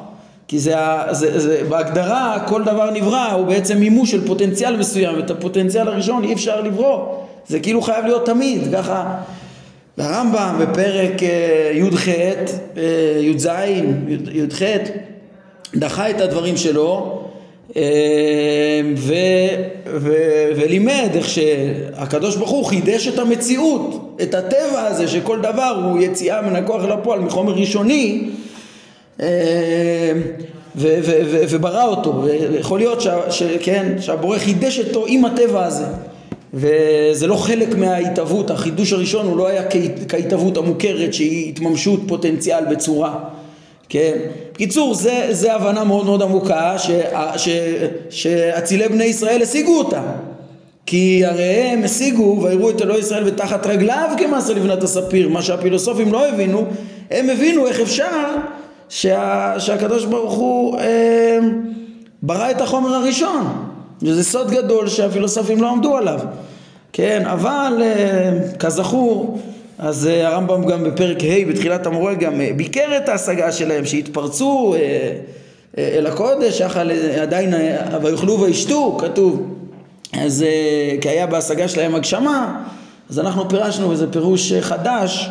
כי 0.48 0.58
זה, 0.58 0.74
זה, 1.10 1.40
זה, 1.40 1.62
בהגדרה 1.68 2.38
כל 2.46 2.64
דבר 2.64 2.90
נברא 2.90 3.32
הוא 3.32 3.46
בעצם 3.46 3.78
מימוש 3.78 4.10
של 4.10 4.26
פוטנציאל 4.26 4.76
מסוים, 4.76 5.18
את 5.18 5.30
הפוטנציאל 5.30 5.88
הראשון 5.88 6.24
אי 6.24 6.32
אפשר 6.32 6.60
לברוא, 6.60 7.06
זה 7.48 7.60
כאילו 7.60 7.82
חייב 7.82 8.04
להיות 8.04 8.26
תמיד, 8.26 8.62
ככה. 8.72 9.14
הרמב"ם 9.98 10.56
בפרק 10.60 11.22
אה, 11.22 11.70
י"ח, 11.74 12.08
אה, 12.08 13.20
י"ז, 13.20 13.48
י"ח, 14.32 14.62
דחה 15.74 16.10
את 16.10 16.20
הדברים 16.20 16.56
שלו 16.56 17.22
אה, 17.76 17.82
ו, 18.96 19.14
ו, 19.86 20.12
ולימד 20.56 21.08
איך 21.14 21.28
שהקדוש 21.28 22.36
ברוך 22.36 22.50
הוא 22.50 22.64
חידש 22.64 23.08
את 23.08 23.18
המציאות, 23.18 24.14
את 24.22 24.34
הטבע 24.34 24.82
הזה 24.82 25.08
שכל 25.08 25.40
דבר 25.40 25.82
הוא 25.84 25.98
יציאה 25.98 26.42
מן 26.42 26.56
הכוח 26.56 26.84
אל 26.84 26.92
הפועל 26.92 27.20
מחומר 27.20 27.52
ראשוני 27.52 28.28
ו, 29.20 29.26
ו, 30.76 30.99
ו, 31.04 31.42
וברא 31.49 31.85
אותו, 31.85 32.23
ויכול 32.23 32.78
להיות 32.78 33.00
ש, 33.00 33.08
ש, 33.30 33.42
כן, 33.42 33.92
שהבורא 34.00 34.38
חידש 34.38 34.78
אותו 34.78 35.04
עם 35.08 35.25
הטבע 35.25 35.64
הזה. 35.64 35.85
וזה 36.54 37.26
לא 37.26 37.35
חלק 37.35 37.75
מההתהוות, 37.75 38.50
החידוש 38.50 38.92
הראשון 38.92 39.26
הוא 39.26 39.37
לא 39.37 39.46
היה 39.46 39.62
כהתהוות 40.08 40.56
המוכרת 40.56 41.14
שהיא 41.14 41.49
התממשות 41.49 42.00
פוטנציאל 42.06 42.64
בצורה. 42.70 43.18
כן, 43.88 44.18
בקיצור 44.52 44.94
זה, 44.94 45.26
זה 45.30 45.54
הבנה 45.54 45.85
מאוד 45.85 46.06
מאוד 46.06 46.23
עמוקה 46.23 46.76
שאצילי 48.11 48.88
בני 48.88 49.04
ישראל 49.04 49.42
השיגו 49.42 49.78
אותה. 49.78 50.02
כי 50.87 51.25
הרי 51.25 51.44
הם 51.44 51.85
השיגו 51.85 52.42
ויראו 52.42 52.70
את 52.70 52.82
אלוהי 52.82 53.00
ישראל 53.00 53.23
ותחת 53.26 53.66
רגליו 53.66 54.11
כמעשה 54.18 54.54
לבנת 54.54 54.82
הספיר. 54.82 55.28
מה 55.28 55.42
שהפילוסופים 55.42 56.12
לא 56.12 56.28
הבינו 56.28 56.66
הם 57.11 57.30
הבינו 57.30 57.66
איך 57.66 57.80
אפשר 57.80 58.26
שה, 58.88 59.54
שהקדוש 59.58 60.04
ברוך 60.04 60.34
הוא 60.34 60.78
אה, 60.78 61.38
ברא 62.22 62.50
את 62.50 62.60
החומר 62.60 62.94
הראשון 62.94 63.66
וזה 64.02 64.24
סוד 64.24 64.50
גדול 64.50 64.88
שהפילוסופים 64.88 65.62
לא 65.62 65.70
עמדו 65.70 65.96
עליו 65.96 66.20
כן 66.92 67.22
אבל 67.26 67.82
אה, 67.82 68.32
כזכור 68.58 69.40
אז 69.78 70.06
אה, 70.06 70.28
הרמב"ם 70.28 70.64
גם 70.64 70.84
בפרק 70.84 71.24
ה' 71.24 71.48
בתחילת 71.48 71.86
המורה 71.86 72.14
גם 72.14 72.40
אה, 72.40 72.50
ביקר 72.56 72.96
את 72.96 73.08
ההשגה 73.08 73.52
שלהם 73.52 73.86
שהתפרצו 73.86 74.74
אה, 74.74 75.18
אל 75.78 76.06
הקודש, 76.06 76.60
יחד 76.60 76.86
עדיין 77.22 77.54
ויאכלו 78.02 78.40
וישתו, 78.40 78.98
כתוב. 79.00 79.56
אז 80.12 80.44
כי 81.00 81.08
היה 81.08 81.26
בהשגה 81.26 81.68
שלהם 81.68 81.94
הגשמה, 81.94 82.62
אז 83.10 83.18
אנחנו 83.18 83.48
פירשנו 83.48 83.92
איזה 83.92 84.12
פירוש 84.12 84.52
חדש, 84.52 85.30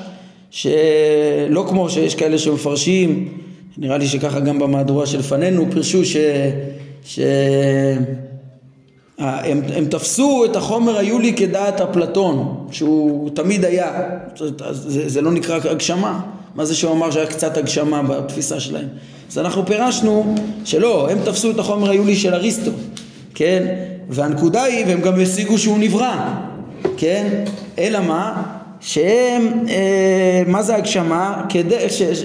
שלא 0.51 1.65
כמו 1.69 1.89
שיש 1.89 2.15
כאלה 2.15 2.37
שמפרשים, 2.37 3.37
נראה 3.77 3.97
לי 3.97 4.07
שככה 4.07 4.39
גם 4.39 4.59
במהדורה 4.59 5.05
שלפנינו 5.05 5.65
פירשו 5.71 6.05
ש... 6.05 6.17
ש... 7.03 7.19
הם, 9.17 9.61
הם 9.75 9.85
תפסו 9.85 10.45
את 10.45 10.55
החומר 10.55 10.97
היולי 10.97 11.33
כדעת 11.33 11.81
אפלטון, 11.81 12.67
שהוא 12.71 13.29
תמיד 13.29 13.65
היה, 13.65 14.09
זה, 14.71 15.09
זה 15.09 15.21
לא 15.21 15.31
נקרא 15.31 15.59
הגשמה, 15.69 16.19
מה 16.55 16.65
זה 16.65 16.75
שהוא 16.75 16.91
אמר 16.91 17.11
שהיה 17.11 17.25
קצת 17.25 17.57
הגשמה 17.57 18.03
בתפיסה 18.03 18.59
שלהם? 18.59 18.87
אז 19.31 19.37
אנחנו 19.37 19.65
פירשנו 19.65 20.35
שלא, 20.65 21.09
הם 21.11 21.17
תפסו 21.25 21.51
את 21.51 21.59
החומר 21.59 21.89
היולי 21.89 22.15
של 22.15 22.33
אריסטו, 22.33 22.71
כן? 23.35 23.75
והנקודה 24.09 24.63
היא, 24.63 24.85
והם 24.85 25.01
גם 25.01 25.19
השיגו 25.19 25.57
שהוא 25.57 25.77
נברא, 25.79 26.33
כן? 26.97 27.43
אלא 27.79 27.99
מה? 27.99 28.54
שהם, 28.79 29.65
אה, 29.69 30.43
מה 30.47 30.63
זה 30.63 30.75
הגשמה? 30.75 31.45
כדי, 31.49 31.75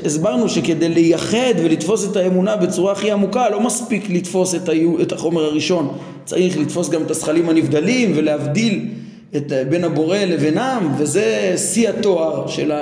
הסברנו 0.05 0.49
שכדי 0.49 0.89
לייחד 0.89 1.55
ולתפוס 1.65 2.11
את 2.11 2.17
האמונה 2.17 2.57
בצורה 2.57 2.93
הכי 2.93 3.11
עמוקה 3.11 3.51
לא 3.51 3.61
מספיק 3.61 4.11
לתפוס 4.11 4.55
את, 4.55 4.69
היו, 4.69 5.01
את 5.03 5.13
החומר 5.13 5.45
הראשון. 5.45 5.99
צריך 6.25 6.59
לתפוס 6.59 6.89
גם 6.89 7.03
את 7.03 7.11
הזכלים 7.11 7.49
הנבדלים 7.49 8.13
ולהבדיל 8.17 8.89
את, 9.37 9.53
בין 9.69 9.85
הבורא 9.85 10.19
לבינם 10.19 10.93
וזה 10.99 11.55
שיא 11.57 11.89
התואר 11.89 12.47
של 12.47 12.73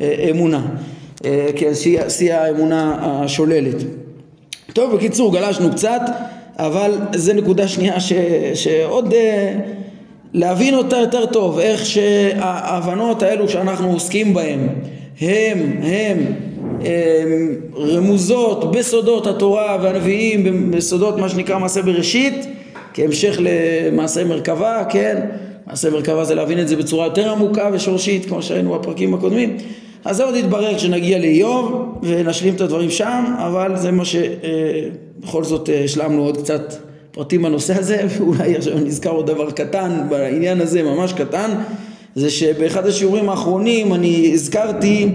האמונה. 0.00 0.66
אה, 1.24 1.46
כן, 1.56 1.72
שיא 2.08 2.34
האמונה 2.34 2.96
השוללת. 3.02 3.76
טוב 4.72 4.96
בקיצור 4.96 5.32
גלשנו 5.32 5.70
קצת 5.70 6.00
אבל 6.56 6.92
זה 7.14 7.34
נקודה 7.34 7.68
שנייה 7.68 8.00
ש, 8.00 8.12
שעוד 8.54 9.12
אה, 9.12 9.58
להבין 10.34 10.74
אותה 10.74 10.96
יותר 10.96 11.26
טוב, 11.26 11.58
איך 11.58 11.86
שההבנות 11.86 13.22
האלו 13.22 13.48
שאנחנו 13.48 13.92
עוסקים 13.92 14.34
בהן 14.34 14.60
הם, 15.20 15.58
הם, 15.82 16.18
הם 16.80 17.54
רמוזות 17.76 18.72
בסודות 18.72 19.26
התורה 19.26 19.78
והנביאים, 19.82 20.70
בסודות 20.70 21.18
מה 21.18 21.28
שנקרא 21.28 21.58
מעשה 21.58 21.82
בראשית, 21.82 22.46
כהמשך 22.94 23.38
למעשה 23.40 24.24
מרכבה, 24.24 24.84
כן? 24.88 25.20
מעשה 25.66 25.90
מרכבה 25.90 26.24
זה 26.24 26.34
להבין 26.34 26.60
את 26.60 26.68
זה 26.68 26.76
בצורה 26.76 27.06
יותר 27.06 27.30
עמוקה 27.30 27.70
ושורשית, 27.72 28.26
כמו 28.26 28.42
שראינו 28.42 28.74
בפרקים 28.74 29.14
הקודמים. 29.14 29.56
אז 30.04 30.16
זה 30.16 30.24
עוד 30.24 30.36
יתברר 30.36 30.74
כשנגיע 30.76 31.18
לאיוב 31.18 31.94
ונשלים 32.02 32.54
את 32.54 32.60
הדברים 32.60 32.90
שם, 32.90 33.24
אבל 33.38 33.76
זה 33.76 33.90
מה 33.90 34.04
שבכל 34.04 35.44
זאת 35.44 35.70
השלמנו 35.84 36.24
עוד 36.24 36.36
קצת 36.36 36.74
פרטים 37.12 37.42
בנושא 37.42 37.78
הזה, 37.78 38.06
ואולי 38.08 38.56
עכשיו 38.56 38.78
נזכר 38.78 39.10
עוד 39.10 39.26
דבר 39.26 39.50
קטן 39.50 40.06
בעניין 40.08 40.60
הזה, 40.60 40.82
ממש 40.82 41.12
קטן, 41.12 41.50
זה 42.14 42.30
שבאחד 42.30 42.86
השיעורים 42.86 43.28
האחרונים 43.28 43.94
אני 43.94 44.30
הזכרתי 44.34 45.08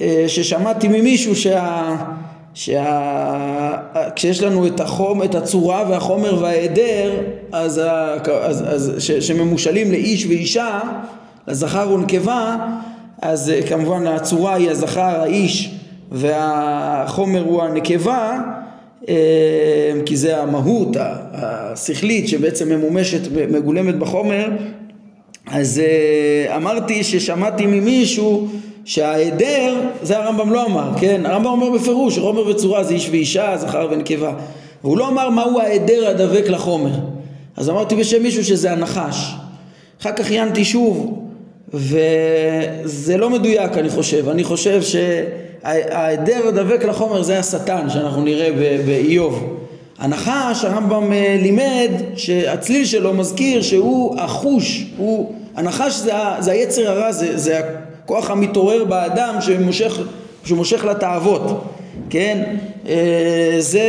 אה, 0.00 0.24
ששמעתי 0.28 0.88
ממישהו 0.88 1.36
שה... 1.36 1.96
שה... 2.54 3.76
כשיש 4.16 4.42
לנו 4.42 4.66
את 4.66 4.80
החום, 4.80 5.22
את 5.22 5.34
הצורה 5.34 5.84
והחומר 5.90 6.42
וההיעדר, 6.42 7.10
אז, 7.52 7.78
ה... 7.78 8.16
אז, 8.42 8.64
אז 8.68 8.92
ש... 8.98 9.10
שממושלים 9.10 9.90
לאיש 9.90 10.26
ואישה, 10.26 10.80
לזכר 11.48 11.90
ונקבה, 11.90 12.56
אז 13.22 13.50
אה, 13.50 13.62
כמובן 13.68 14.06
הצורה 14.06 14.54
היא 14.54 14.70
הזכר, 14.70 15.20
האיש, 15.20 15.74
והחומר 16.12 17.44
הוא 17.44 17.62
הנקבה, 17.62 18.38
כי 20.06 20.16
זה 20.16 20.42
המהות 20.42 20.96
השכלית 21.32 22.28
שבעצם 22.28 22.68
ממומשת, 22.68 23.20
מגולמת 23.50 23.98
בחומר, 23.98 24.48
אז 25.46 25.82
אה, 25.84 26.56
אמרתי 26.56 27.04
ששמעתי 27.04 27.66
ממישהו 27.66 28.48
שההיעדר, 28.84 29.80
זה 30.02 30.18
הרמב"ם 30.18 30.52
לא 30.52 30.66
אמר, 30.66 30.90
כן? 31.00 31.26
הרמב"ם 31.26 31.46
אומר 31.46 31.70
בפירוש, 31.70 32.18
חומר 32.18 32.48
וצורה 32.48 32.84
זה 32.84 32.94
איש 32.94 33.08
ואישה, 33.10 33.56
זכר 33.56 33.88
ונקבה. 33.90 34.32
והוא 34.84 34.98
לא 34.98 35.08
אמר 35.08 35.30
מהו 35.30 35.60
ההיעדר 35.60 36.08
הדבק 36.08 36.48
לחומר. 36.48 36.94
אז 37.56 37.70
אמרתי 37.70 37.94
בשם 37.94 38.22
מישהו 38.22 38.44
שזה 38.44 38.72
הנחש. 38.72 39.34
אחר 40.00 40.12
כך 40.12 40.30
עיינתי 40.30 40.64
שוב, 40.64 41.22
וזה 41.74 43.16
לא 43.16 43.30
מדויק 43.30 43.72
אני 43.78 43.90
חושב. 43.90 44.28
אני 44.28 44.44
חושב 44.44 44.82
ש... 44.82 44.96
ההיעדר 45.66 46.48
הדבק 46.48 46.84
לחומר 46.84 47.22
זה 47.22 47.38
השטן 47.38 47.90
שאנחנו 47.90 48.22
נראה 48.22 48.50
באיוב. 48.86 49.56
הנחש, 49.98 50.64
הרמב"ם 50.64 51.12
אה, 51.12 51.36
לימד 51.42 51.90
שהצליל 52.16 52.84
שלו 52.84 53.14
מזכיר 53.14 53.62
שהוא 53.62 54.20
החוש, 54.20 54.86
הוא, 54.96 55.34
הנחש 55.56 55.92
זה, 55.92 56.12
זה 56.38 56.52
היצר 56.52 56.90
הרע, 56.90 57.12
זה, 57.12 57.38
זה 57.38 57.60
הכוח 58.04 58.30
המתעורר 58.30 58.84
באדם 58.84 59.36
שמושך, 59.40 59.98
שמושך 60.44 60.84
לתאוות, 60.84 61.64
כן? 62.10 62.56
אה, 62.88 63.56
זה, 63.58 63.84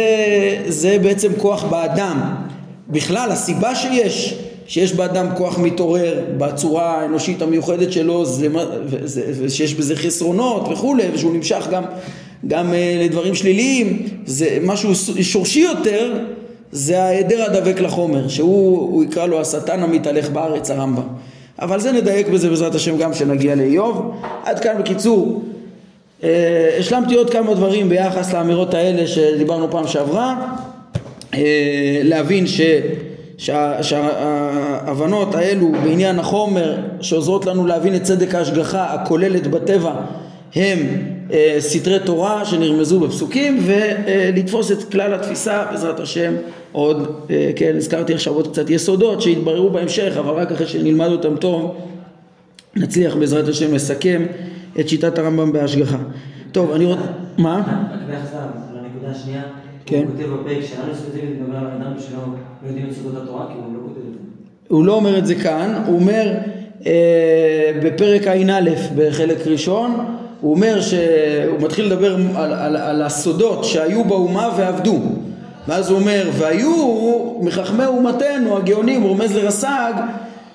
זה 0.68 0.98
בעצם 1.02 1.32
כוח 1.38 1.64
באדם. 1.64 2.36
בכלל 2.90 3.32
הסיבה 3.32 3.76
שיש 3.76 4.47
שיש 4.68 4.94
באדם 4.94 5.28
כוח 5.36 5.60
מתעורר 5.60 6.20
בצורה 6.38 7.02
האנושית 7.02 7.42
המיוחדת 7.42 7.92
שלו, 7.92 8.26
זה, 8.26 8.48
זה, 9.04 9.50
שיש 9.50 9.74
בזה 9.74 9.96
חסרונות 9.96 10.68
וכולי, 10.72 11.04
ושהוא 11.14 11.34
נמשך 11.34 11.68
גם, 11.72 11.84
גם 12.48 12.72
uh, 12.72 13.06
לדברים 13.06 13.36
שליליים, 13.36 14.08
זה 14.26 14.58
משהו 14.62 14.96
שורשי 15.22 15.60
יותר, 15.60 16.14
זה 16.72 17.04
ההיעדר 17.04 17.44
הדבק 17.44 17.80
לחומר, 17.80 18.28
שהוא 18.28 19.04
יקרא 19.04 19.26
לו 19.26 19.42
השטן 19.42 19.84
המתהלך 19.84 20.30
בארץ, 20.30 20.72
הרמב"ם. 20.72 21.08
אבל 21.60 21.80
זה 21.80 21.92
נדייק 21.92 22.28
בזה 22.28 22.50
בעזרת 22.50 22.76
השם 22.76 22.98
גם 22.98 23.12
כשנגיע 23.12 23.56
לאיוב. 23.56 24.12
עד 24.44 24.60
כאן 24.60 24.76
בקיצור 24.80 25.44
אה, 26.24 26.76
השלמתי 26.80 27.16
עוד 27.16 27.30
כמה 27.30 27.54
דברים 27.54 27.90
ביחס 27.90 28.34
לאמירות 28.34 28.74
האלה 28.74 29.08
שדיברנו 29.08 29.72
פעם 29.72 29.88
שעברה, 29.88 30.56
אה, 31.34 32.02
להבין 32.04 32.48
ש... 32.48 32.62
שההבנות 33.38 35.36
האלו 35.36 35.72
בעניין 35.84 36.20
החומר 36.20 36.78
שעוזרות 37.02 37.46
לנו 37.46 37.66
להבין 37.66 37.96
את 37.96 38.04
צדק 38.04 38.36
ההשגחה 38.36 38.94
הכוללת 38.94 39.48
בטבע 39.48 39.94
הם 40.56 40.78
אה, 41.34 41.56
סתרי 41.60 42.00
תורה 42.00 42.46
שנרמזו 42.46 43.00
בפסוקים 43.00 43.64
ולתפוס 43.66 44.72
את 44.72 44.84
כלל 44.92 45.14
התפיסה 45.14 45.66
בעזרת 45.72 46.00
השם 46.00 46.34
עוד, 46.72 47.22
אה, 47.30 47.52
כן, 47.56 47.74
הזכרתי 47.78 48.14
עכשיו 48.14 48.34
עוד 48.34 48.48
קצת 48.48 48.70
יסודות 48.70 49.22
שיתבררו 49.22 49.70
בהמשך 49.70 50.14
אבל 50.20 50.34
רק 50.34 50.52
אחרי 50.52 50.68
שנלמד 50.68 51.08
אותם 51.08 51.38
טוב 51.38 51.76
נצליח 52.76 53.16
בעזרת 53.16 53.48
השם 53.48 53.74
לסכם 53.74 54.26
את 54.80 54.90
שיטת 54.90 55.18
הרמב"ם 55.18 55.52
בהשגחה. 55.52 55.98
טוב, 56.52 56.72
אני 56.72 56.86
רוצה... 56.86 57.02
מה? 57.38 57.56
רק 57.58 58.00
ביחס 58.08 58.34
לנקודה 58.74 59.12
השנייה, 59.12 59.42
כן. 59.88 60.04
הוא 60.04 60.06
כותב 60.06 60.30
בפרק 60.34 60.66
שלנו 60.66 60.96
ספציפית 60.96 61.30
מדבר 61.42 61.58
על 61.58 61.66
אדם 61.66 61.94
שלא 62.00 62.20
יודעים 62.68 62.88
את 62.90 62.94
סודות 62.94 63.24
התורה, 63.24 63.46
כי 63.48 63.54
הוא 63.54 63.74
לא 63.74 63.80
כותב 63.88 64.00
את 64.08 64.14
זה. 64.14 64.20
הוא 64.68 64.86
לא 64.86 64.94
אומר 64.94 65.18
את 65.18 65.26
זה 65.26 65.36
כאן, 65.36 65.82
הוא 65.86 66.00
אומר 66.00 66.34
אה, 66.86 67.72
בפרק 67.84 68.28
ע"א 68.28 68.70
בחלק 68.96 69.48
ראשון, 69.48 70.06
הוא 70.42 70.54
אומר 70.54 70.82
שהוא 70.82 71.60
מתחיל 71.60 71.86
לדבר 71.86 72.16
על, 72.36 72.54
על, 72.54 72.76
על 72.76 73.02
הסודות 73.02 73.66
שהיו 73.66 74.04
באומה 74.04 74.50
ועבדו 74.58 75.00
ואז 75.68 75.90
הוא 75.90 76.00
אומר 76.00 76.30
והיו 76.38 76.74
מחכמי 77.42 77.86
אומתנו 77.86 78.58
הגאונים, 78.58 79.02
הוא 79.02 79.10
רומז 79.10 79.36
לרס"ג 79.36 79.94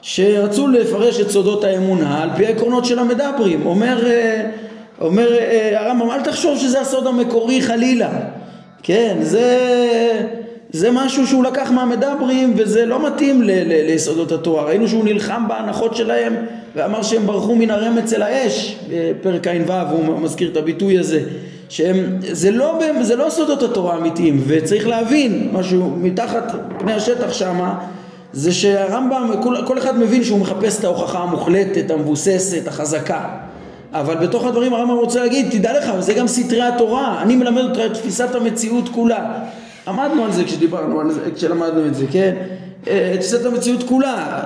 שרצו 0.03 0.69
לפרש 0.69 1.21
את 1.21 1.31
סודות 1.31 1.65
האמונה 1.65 2.23
על 2.23 2.31
פי 2.37 2.47
העקרונות 2.47 2.85
של 2.85 2.99
המדברים 2.99 3.67
אומר, 3.67 4.07
אה, 4.07 4.51
אומר 5.01 5.33
אה, 5.33 5.81
הרמב"ם 5.81 6.11
אל 6.11 6.21
תחשוב 6.21 6.59
שזה 6.59 6.81
הסוד 6.81 7.07
המקורי 7.07 7.63
חלילה 7.63 8.11
כן 8.83 9.17
זה, 9.21 9.59
זה 10.73 10.91
משהו 10.91 11.27
שהוא 11.27 11.45
לקח 11.45 11.71
מהמדברים 11.71 12.55
וזה 12.57 12.87
לא 12.87 13.07
מתאים 13.07 13.43
ל, 13.43 13.51
ל, 13.51 13.87
ליסודות 13.87 14.33
התורה. 14.33 14.65
ראינו 14.65 14.89
שהוא 14.89 15.05
נלחם 15.05 15.45
בהנחות 15.49 15.97
שלהם 15.97 16.35
ואמר 16.77 17.03
שהם 17.03 17.27
ברחו 17.27 17.55
מן 17.55 17.71
הרמץ 17.71 18.13
אל 18.13 18.23
האש 18.23 18.77
בפרק 18.91 19.47
ע"ו 19.47 19.73
הוא 19.91 20.21
מזכיר 20.21 20.51
את 20.51 20.57
הביטוי 20.57 20.99
הזה 20.99 21.21
שהם, 21.69 22.17
זה 22.21 22.51
לא, 22.51 22.79
זה 23.01 23.17
לא 23.17 23.31
סודות 23.31 23.63
התורה 23.63 23.95
האמיתיים 23.95 24.43
וצריך 24.47 24.89
להבין 24.89 25.49
משהו 25.53 25.91
מתחת 25.97 26.53
פני 26.79 26.93
השטח 26.93 27.33
שמה 27.33 27.79
זה 28.33 28.53
שהרמב"ם, 28.53 29.31
כל, 29.43 29.57
כל 29.67 29.79
אחד 29.79 29.99
מבין 29.99 30.25
שהוא 30.25 30.39
מחפש 30.41 30.79
את 30.79 30.85
ההוכחה 30.85 31.19
המוחלטת, 31.19 31.91
המבוססת, 31.91 32.69
החזקה 32.69 33.29
אבל 33.93 34.15
בתוך 34.15 34.45
הדברים 34.45 34.75
הרמב"ם 34.75 34.97
רוצה 34.97 35.21
להגיד, 35.21 35.51
תדע 35.51 35.79
לך, 35.79 36.01
זה 36.01 36.15
גם 36.15 36.29
סתרי 36.29 36.63
התורה, 36.63 37.23
אני 37.23 37.37
מלמד 37.37 37.63
אותך 37.63 37.81
את 37.87 37.95
תפיסת 37.95 38.35
המציאות 38.35 38.89
כולה. 38.89 39.39
עמדנו 39.89 40.25
על 40.25 40.33
זה 40.33 40.45
כשדיברנו 40.45 41.01
על 41.01 41.11
זה, 41.11 41.21
כשלמדנו 41.35 41.87
את 41.87 41.95
זה, 41.95 42.05
כן? 42.13 42.35
אה, 42.89 43.15
תפיסת 43.17 43.47
המציאות 43.47 43.83
כולה, 43.83 44.45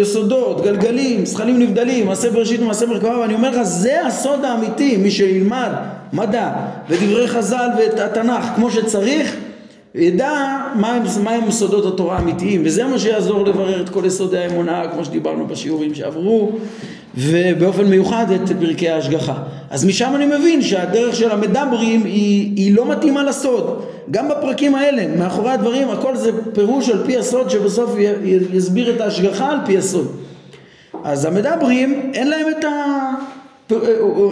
יסודות, 0.00 0.64
גלגלים, 0.64 1.26
זכלים 1.26 1.58
נבדלים, 1.58 2.06
מעשה 2.06 2.30
בראשית 2.30 2.60
ומעשה 2.60 2.86
מרכבה, 2.86 3.18
ואני 3.18 3.34
אומר 3.34 3.50
לך, 3.50 3.62
זה 3.62 4.06
הסוד 4.06 4.44
האמיתי, 4.44 4.96
מי 4.96 5.10
שילמד 5.10 5.70
מדע 6.12 6.50
ודברי 6.88 7.28
חז"ל 7.28 7.68
ואת 7.78 8.00
התנ"ך 8.00 8.44
כמו 8.56 8.70
שצריך, 8.70 9.36
ידע 9.94 10.58
מהם 10.74 11.02
מה 11.24 11.50
סודות 11.50 11.94
התורה 11.94 12.16
האמיתיים, 12.16 12.62
וזה 12.64 12.84
מה 12.84 12.98
שיעזור 12.98 13.44
לברר 13.44 13.80
את 13.80 13.88
כל 13.88 14.02
יסודי 14.04 14.38
האמונה, 14.38 14.82
כמו 14.92 15.04
שדיברנו 15.04 15.46
בשיעורים 15.46 15.94
שעברו, 15.94 16.52
ובאופן 17.18 17.84
מיוחד 17.84 18.26
את 18.30 18.52
פרקי 18.60 18.88
ההשגחה. 18.88 19.34
אז 19.70 19.84
משם 19.84 20.12
אני 20.14 20.26
מבין 20.26 20.62
שהדרך 20.62 21.16
של 21.16 21.30
המדברים 21.30 22.04
היא, 22.04 22.52
היא 22.56 22.74
לא 22.74 22.86
מתאימה 22.86 23.24
לסוד. 23.24 23.82
גם 24.10 24.28
בפרקים 24.28 24.74
האלה, 24.74 25.16
מאחורי 25.16 25.50
הדברים, 25.50 25.90
הכל 25.90 26.16
זה 26.16 26.30
פירוש 26.54 26.88
על 26.88 27.02
פי 27.06 27.16
הסוד 27.16 27.50
שבסוף 27.50 27.90
יסביר 28.52 28.96
את 28.96 29.00
ההשגחה 29.00 29.50
על 29.50 29.58
פי 29.66 29.78
הסוד. 29.78 30.16
אז 31.04 31.24
המדברים, 31.24 32.10
אין 32.14 32.28
להם 32.30 32.46
את 32.58 32.64
ה... 32.64 32.68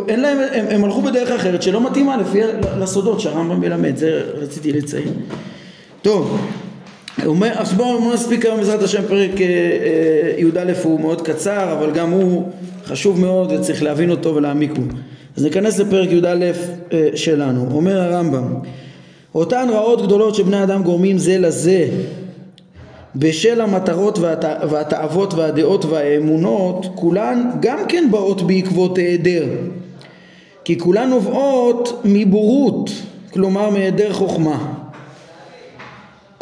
אין 0.09 0.21
להם, 0.21 0.39
הם, 0.53 0.67
הם 0.71 0.85
הלכו 0.85 1.03
בדרך 1.03 1.31
אחרת 1.31 1.63
שלא 1.63 1.81
מתאימה 1.91 2.17
לפי 2.17 2.41
לסודות 2.79 3.21
שהרמב"ם 3.21 3.61
מלמד, 3.61 3.97
זה 3.97 4.23
רציתי 4.35 4.73
לציין. 4.73 5.13
טוב, 6.03 6.39
אז 7.55 7.73
בואו 7.73 8.13
נספיק 8.15 8.45
היום 8.45 8.57
בעזרת 8.59 8.83
השם 8.83 9.03
פרק 9.09 9.41
אה, 9.41 9.47
אה, 9.47 10.35
י"א 10.39 10.73
הוא 10.83 11.01
מאוד 11.01 11.23
קצר 11.23 11.73
אבל 11.73 11.91
גם 11.91 12.11
הוא 12.11 12.49
חשוב 12.85 13.21
מאוד 13.21 13.53
וצריך 13.53 13.83
להבין 13.83 14.11
אותו 14.11 14.35
ולהעמיק 14.35 14.73
בו. 14.73 14.83
אז 15.37 15.45
ניכנס 15.45 15.79
לפרק 15.79 16.09
י"א 16.13 16.53
אה, 16.93 17.09
שלנו. 17.15 17.69
אומר 17.71 18.01
הרמב"ם 18.01 18.55
אותן 19.35 19.69
רעות 19.73 20.03
גדולות 20.03 20.35
שבני 20.35 20.63
אדם 20.63 20.83
גורמים 20.83 21.19
זה 21.19 21.39
לזה 21.39 21.89
בשל 23.17 23.61
המטרות 23.61 24.19
והתאוות 24.71 25.35
והדעות 25.35 25.85
והאמונות 25.85 26.87
כולן 26.95 27.51
גם 27.61 27.79
כן 27.89 28.09
באות 28.11 28.43
בעקבות 28.43 28.99
היעדר 28.99 29.45
כי 30.65 30.79
כולן 30.79 31.11
נובעות 31.11 32.01
מבורות 32.05 32.91
כלומר 33.33 33.71
מהיעדר 33.71 34.13
חוכמה 34.13 34.73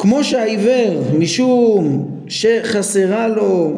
כמו 0.05 0.23
שהעיוור 0.23 1.03
משום 1.19 2.07
שחסרה 2.27 3.27
לו 3.27 3.71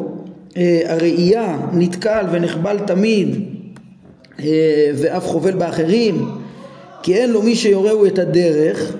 אה, 0.56 0.80
הראייה 0.86 1.56
נתקל 1.72 2.24
ונחבל 2.30 2.78
תמיד 2.78 3.40
אה, 4.40 4.90
ואף 4.94 5.26
חובל 5.26 5.52
באחרים 5.54 6.30
כי 7.02 7.14
אין 7.14 7.30
לו 7.30 7.42
מי 7.42 7.56
שיורהו 7.56 8.06
את 8.06 8.18
הדרך 8.18 8.96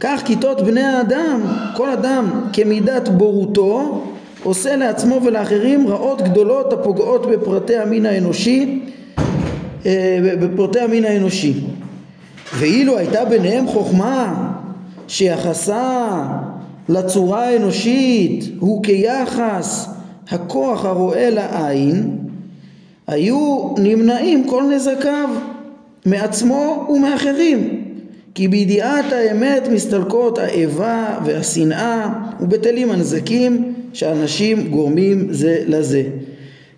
כך 0.00 0.22
כיתות 0.24 0.60
בני 0.60 0.82
האדם, 0.82 1.40
כל 1.76 1.90
אדם 1.90 2.30
כמידת 2.52 3.08
בורותו 3.08 4.04
עושה 4.42 4.76
לעצמו 4.76 5.20
ולאחרים 5.24 5.88
רעות 5.88 6.22
גדולות 6.22 6.72
הפוגעות 6.72 7.26
בפרטי 7.30 7.76
המין 7.76 8.06
האנושי 8.06 8.80
אה, 9.86 10.18
בפרטי 10.40 10.80
המין 10.80 11.04
האנושי. 11.04 11.54
ואילו 12.58 12.98
הייתה 12.98 13.24
ביניהם 13.24 13.66
חוכמה 13.66 14.50
שיחסה 15.08 16.08
לצורה 16.90 17.48
האנושית 17.48 18.44
הוא 18.58 18.82
כיחס 18.82 19.88
הכוח 20.28 20.84
הרואה 20.84 21.30
לעין 21.30 22.18
היו 23.06 23.74
נמנעים 23.78 24.44
כל 24.44 24.64
נזקיו 24.74 25.28
מעצמו 26.06 26.86
ומאחרים. 26.88 27.84
כי 28.34 28.48
בידיעת 28.48 29.12
האמת 29.12 29.68
מסתלקות 29.72 30.38
האיבה 30.38 31.18
והשנאה 31.24 32.08
ובטלים 32.40 32.90
הנזקים 32.90 33.74
שאנשים 33.92 34.70
גורמים 34.70 35.26
זה 35.30 35.62
לזה. 35.66 36.02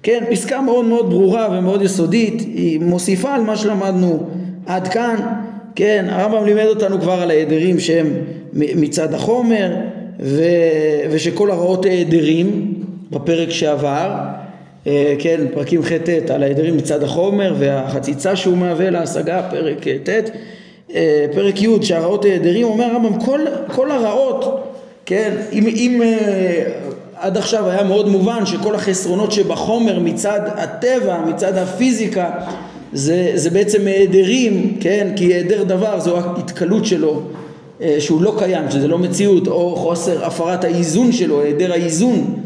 כן, 0.03 0.25
פסקה 0.31 0.61
מאוד 0.61 0.85
מאוד 0.85 1.11
ברורה 1.11 1.59
ומאוד 1.59 1.83
יסודית, 1.83 2.40
היא 2.40 2.81
מוסיפה 2.81 3.35
על 3.35 3.42
מה 3.42 3.57
שלמדנו 3.57 4.27
עד 4.66 4.88
כאן, 4.88 5.16
כן, 5.75 6.07
הרמב"ם 6.09 6.44
לימד 6.44 6.66
אותנו 6.66 7.01
כבר 7.01 7.22
על 7.22 7.31
ההדרים 7.31 7.81
שהם 7.81 8.07
מצד 8.53 9.14
החומר 9.14 9.72
ו... 10.23 10.43
ושכל 11.11 11.51
הרעות 11.51 11.85
ההדרים 11.85 12.75
בפרק 13.11 13.51
שעבר, 13.51 14.11
אה, 14.87 15.15
כן, 15.19 15.41
פרקים 15.55 15.83
ח'-ט' 15.83 16.31
על 16.31 16.43
ההדרים 16.43 16.77
מצד 16.77 17.03
החומר 17.03 17.55
והחציצה 17.59 18.37
שהוא 18.37 18.57
מהווה 18.57 18.91
להשגה, 18.91 19.43
פרק 19.51 19.89
ט' 19.89 20.31
אה, 20.95 21.27
פרק 21.35 21.63
י' 21.63 21.83
שהרעות 21.83 22.25
ההדרים, 22.25 22.67
אומר 22.67 22.85
הרמב"ם 22.85 23.21
כל, 23.21 23.41
כל 23.67 23.91
הרעות, 23.91 24.69
כן, 25.07 25.37
אם, 25.53 25.67
אם 25.67 26.03
אה, 26.03 26.65
עד 27.17 27.37
עכשיו 27.37 27.71
היה 27.71 27.85
מאוד 27.85 28.09
מובן 28.09 28.47
שכל 28.47 28.75
החסרונות 28.75 29.33
שבחומר 29.33 29.99
מצד 29.99 30.41
הטבע, 30.47 31.19
מצד 31.27 31.57
הפיזיקה, 31.57 32.31
זה, 32.93 33.33
זה 33.35 33.51
בעצם 33.51 33.87
היעדרים, 33.87 34.77
כן, 34.81 35.13
כי 35.17 35.25
היעדר 35.25 35.63
דבר 35.63 36.01
זו 36.01 36.19
ההתקלות 36.19 36.85
שלו, 36.85 37.13
אה, 37.15 37.41
שהוא 37.99 38.23
לא 38.23 38.35
קיים, 38.38 38.71
שזה 38.71 38.88
לא 38.88 38.99
מציאות, 38.99 39.49
או 39.49 39.77
חוסר 39.77 40.25
הפרת 40.25 40.64
האיזון 40.64 41.12
שלו, 41.12 41.42
היעדר 41.42 41.73
האיזון. 41.73 42.40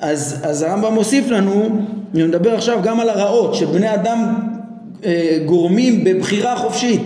אז, 0.00 0.40
אז 0.42 0.62
הרמב"ם 0.62 0.94
מוסיף 0.94 1.28
לנו, 1.30 1.68
אני 2.14 2.22
מדבר 2.22 2.54
עכשיו 2.54 2.78
גם 2.82 3.00
על 3.00 3.08
הרעות, 3.08 3.54
שבני 3.54 3.94
אדם 3.94 4.34
אה, 5.04 5.38
גורמים 5.46 6.04
בבחירה 6.04 6.56
חופשית. 6.56 7.02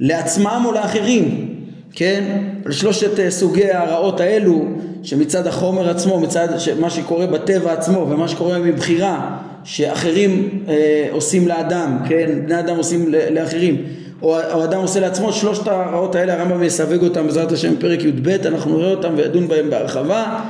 לעצמם 0.00 0.62
או 0.64 0.72
לאחרים, 0.72 1.48
כן? 1.92 2.24
על 2.64 2.72
שלושת 2.72 3.20
אה, 3.20 3.30
סוגי 3.30 3.72
הרעות 3.72 4.20
האלו 4.20 4.64
שמצד 5.02 5.46
החומר 5.46 5.90
עצמו, 5.90 6.20
מצד 6.20 6.48
מה 6.80 6.90
שקורה 6.90 7.26
בטבע 7.26 7.72
עצמו 7.72 8.06
ומה 8.10 8.28
שקורה 8.28 8.58
מבחירה 8.58 9.38
שאחרים 9.64 10.64
אה, 10.68 11.08
עושים 11.10 11.48
לאדם, 11.48 11.98
כן? 12.08 12.30
בני 12.44 12.58
אדם 12.58 12.76
עושים 12.76 13.12
לאחרים 13.30 13.82
או, 14.22 14.40
או 14.52 14.64
אדם 14.64 14.80
עושה 14.80 15.00
לעצמו, 15.00 15.32
שלושת 15.32 15.66
הרעות 15.66 16.14
האלה 16.14 16.34
הרמב"ם 16.34 16.62
יסווג 16.62 17.04
אותם 17.04 17.26
בעזרת 17.26 17.52
השם 17.52 17.76
פרק 17.76 18.04
י"ב, 18.04 18.28
אנחנו 18.28 18.78
נראה 18.78 18.90
אותם 18.90 19.12
וידון 19.16 19.48
בהם 19.48 19.70
בהרחבה, 19.70 20.40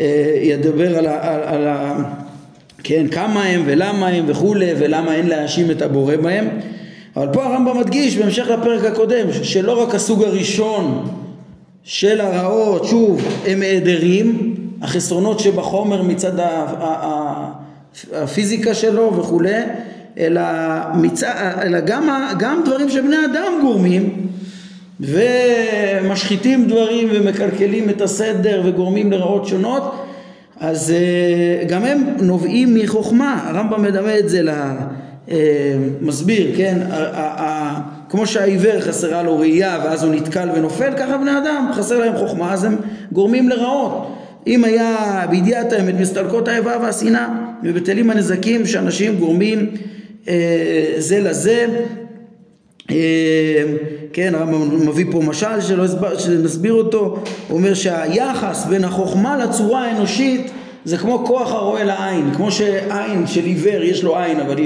אה, 0.00 0.38
ידבר 0.42 0.98
על 0.98 1.06
ה... 1.06 1.34
על, 1.34 1.40
על 1.42 1.68
ה 1.68 1.98
כן, 2.84 3.08
כמה 3.08 3.42
הם 3.42 3.62
ולמה 3.66 4.06
הם 4.06 4.24
וכולי 4.28 4.70
ולמה 4.78 5.14
אין 5.14 5.26
להאשים 5.26 5.70
את 5.70 5.82
הבורא 5.82 6.16
בהם. 6.16 6.48
אבל 7.16 7.28
פה 7.32 7.44
הרמב"ם 7.44 7.80
מדגיש 7.80 8.16
בהמשך 8.16 8.46
לפרק 8.48 8.84
הקודם 8.84 9.26
שלא 9.42 9.82
רק 9.82 9.94
הסוג 9.94 10.24
הראשון 10.24 11.08
של 11.82 12.20
הרעות, 12.20 12.84
שוב, 12.84 13.22
הם 13.46 13.62
העדרים, 13.62 14.54
החסרונות 14.82 15.40
שבחומר 15.40 16.02
מצד 16.02 16.32
הפיזיקה 18.12 18.74
שלו 18.74 19.16
וכולי, 19.16 19.54
אלא, 20.18 20.42
מצד, 20.94 21.34
אלא 21.62 21.80
גם, 21.80 22.08
גם 22.38 22.62
דברים 22.64 22.88
שבני 22.88 23.16
אדם 23.24 23.52
גורמים 23.60 24.26
ומשחיתים 25.00 26.68
דברים 26.68 27.08
ומקלקלים 27.12 27.90
את 27.90 28.00
הסדר 28.00 28.62
וגורמים 28.64 29.12
לרעות 29.12 29.46
שונות 29.46 30.04
אז 30.60 30.90
אה, 30.90 31.64
גם 31.68 31.84
הם 31.84 32.04
נובעים 32.20 32.74
מחוכמה, 32.74 33.44
הרמב"ם 33.46 33.82
מדמה 33.82 34.18
את 34.18 34.28
זה 34.28 34.42
למסביר, 35.28 36.56
כן, 36.56 36.78
כמו 38.08 38.26
שהעיוור 38.26 38.80
חסרה 38.80 39.22
לו 39.22 39.38
ראייה 39.38 39.78
ואז 39.84 40.04
הוא 40.04 40.14
נתקל 40.14 40.48
ונופל, 40.54 40.92
ככה 40.96 41.18
בני 41.18 41.38
אדם 41.38 41.70
חסר 41.74 41.98
להם 41.98 42.16
חוכמה 42.16 42.52
אז 42.52 42.64
הם 42.64 42.76
גורמים 43.12 43.48
לרעות. 43.48 44.14
אם 44.46 44.64
היה 44.64 45.26
בידיעת 45.30 45.72
האמת 45.72 45.94
מסתלקות 46.00 46.48
האיבה 46.48 46.76
והשנאה 46.82 47.28
ובטלים 47.62 48.10
הנזקים 48.10 48.66
שאנשים 48.66 49.16
גורמים 49.16 49.58
אה, 49.58 49.97
זה 50.98 51.20
לזה. 51.20 51.66
אה, 52.90 53.64
כן, 54.12 54.34
הרמב"ם 54.34 54.88
מביא 54.88 55.04
פה 55.10 55.20
משל 55.22 55.60
שלא 55.60 55.84
הסבר, 55.84 56.18
שנסביר 56.18 56.72
אותו, 56.72 57.16
הוא 57.48 57.58
אומר 57.58 57.74
שהיחס 57.74 58.66
בין 58.68 58.84
החוכמה 58.84 59.36
לצורה 59.36 59.84
האנושית 59.84 60.50
זה 60.84 60.96
כמו 60.98 61.22
כוח 61.26 61.52
הרואה 61.52 61.84
לעין, 61.84 62.34
כמו 62.34 62.52
שעין 62.52 63.26
של 63.26 63.44
עיוור 63.44 63.82
יש 63.82 64.04
לו 64.04 64.18
עין 64.18 64.40
אבל 64.40 64.56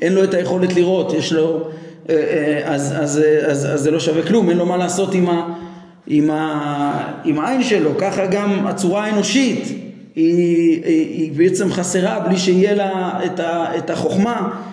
אין 0.00 0.12
לו 0.12 0.24
את 0.24 0.34
היכולת 0.34 0.74
לראות, 0.74 1.12
יש 1.12 1.32
לו, 1.32 1.68
אה, 2.08 2.14
אה, 2.14 2.74
אז, 2.74 2.94
אז, 2.96 3.20
אז, 3.46 3.66
אז 3.74 3.80
זה 3.80 3.90
לא 3.90 4.00
שווה 4.00 4.22
כלום, 4.22 4.50
אין 4.50 4.58
לו 4.58 4.66
מה 4.66 4.76
לעשות 4.76 5.14
עם, 5.14 5.28
ה, 5.28 5.54
עם, 6.06 6.30
ה, 6.30 7.12
עם 7.24 7.38
העין 7.38 7.62
שלו, 7.62 7.90
ככה 7.98 8.26
גם 8.26 8.66
הצורה 8.66 9.04
האנושית 9.04 9.64
היא, 10.14 10.82
היא, 10.84 10.84
היא 10.84 11.32
בעצם 11.32 11.72
חסרה 11.72 12.20
בלי 12.20 12.36
שיהיה 12.36 12.74
לה 12.74 13.20
את, 13.26 13.40
ה, 13.40 13.66
את 13.78 13.90
החוכמה. 13.90 14.32
אה, 14.32 14.67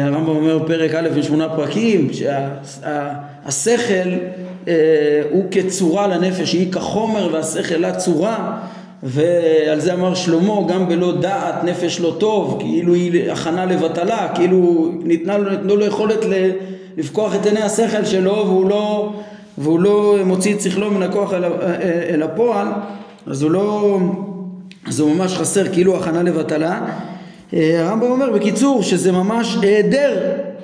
הרמב"ם 0.00 0.28
אומר 0.28 0.58
בפרק 0.58 0.94
א' 0.94 1.08
בשמונה 1.16 1.48
פרקים 1.48 2.10
שהשכל 2.12 4.08
אה, 4.68 5.22
הוא 5.30 5.44
כצורה 5.50 6.06
לנפש, 6.06 6.52
היא 6.52 6.72
כחומר 6.72 7.28
והשכל 7.32 7.74
לה 7.76 7.96
צורה 7.96 8.58
ועל 9.02 9.80
זה 9.80 9.94
אמר 9.94 10.14
שלמה 10.14 10.54
גם 10.68 10.88
בלא 10.88 11.20
דעת 11.20 11.64
נפש 11.64 12.00
לא 12.00 12.16
טוב 12.18 12.56
כאילו 12.60 12.94
היא 12.94 13.30
הכנה 13.30 13.66
לבטלה 13.66 14.28
כאילו 14.34 14.90
ניתנה 15.04 15.38
לו, 15.38 15.76
לו 15.76 15.86
יכולת 15.86 16.18
לפקוח 16.96 17.34
את 17.34 17.46
עיני 17.46 17.62
השכל 17.62 18.04
שלו 18.04 18.32
והוא 18.46 18.70
לא, 18.70 19.12
והוא 19.58 19.80
לא 19.80 20.16
מוציא 20.24 20.54
את 20.54 20.60
שכלו 20.60 20.90
מן 20.90 21.02
הכוח 21.02 21.32
אל, 21.32 21.44
אל 22.10 22.22
הפועל 22.22 22.66
אז 23.26 23.42
הוא 23.42 23.50
לא 23.50 23.98
אז 24.86 25.00
הוא 25.00 25.14
ממש 25.14 25.34
חסר 25.34 25.72
כאילו 25.72 25.96
הכנה 25.96 26.22
לבטלה. 26.22 26.70
אה, 26.72 27.19
הרמב"ם 27.52 28.10
אומר 28.10 28.30
בקיצור 28.30 28.82
שזה 28.82 29.12
ממש 29.12 29.56
היעדר, 29.62 30.16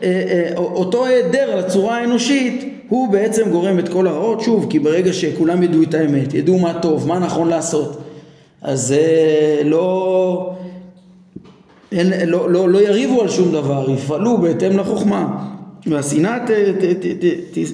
אה, 0.03 0.23
אה, 0.29 0.57
אותו 0.57 1.07
היעדר 1.07 1.57
לצורה 1.57 1.99
האנושית 1.99 2.73
הוא 2.89 3.09
בעצם 3.09 3.51
גורם 3.51 3.79
את 3.79 3.89
כל 3.89 4.07
הרעות, 4.07 4.41
שוב 4.41 4.67
כי 4.71 4.79
ברגע 4.79 5.13
שכולם 5.13 5.63
ידעו 5.63 5.83
את 5.83 5.95
האמת, 5.95 6.35
ידעו 6.35 6.59
מה 6.59 6.75
טוב, 6.83 7.09
מה 7.09 7.19
נכון 7.19 7.49
לעשות 7.49 8.03
אז 8.63 8.95
לא, 9.65 10.51
אין, 11.93 12.31
לא, 12.31 12.51
לא, 12.51 12.69
לא 12.69 12.79
יריבו 12.79 13.23
על 13.23 13.29
שום 13.29 13.53
דבר, 13.53 13.91
יפעלו 13.91 14.39
בהתאם 14.39 14.79
לחוכמה. 14.79 15.47
והשנאה 15.87 16.39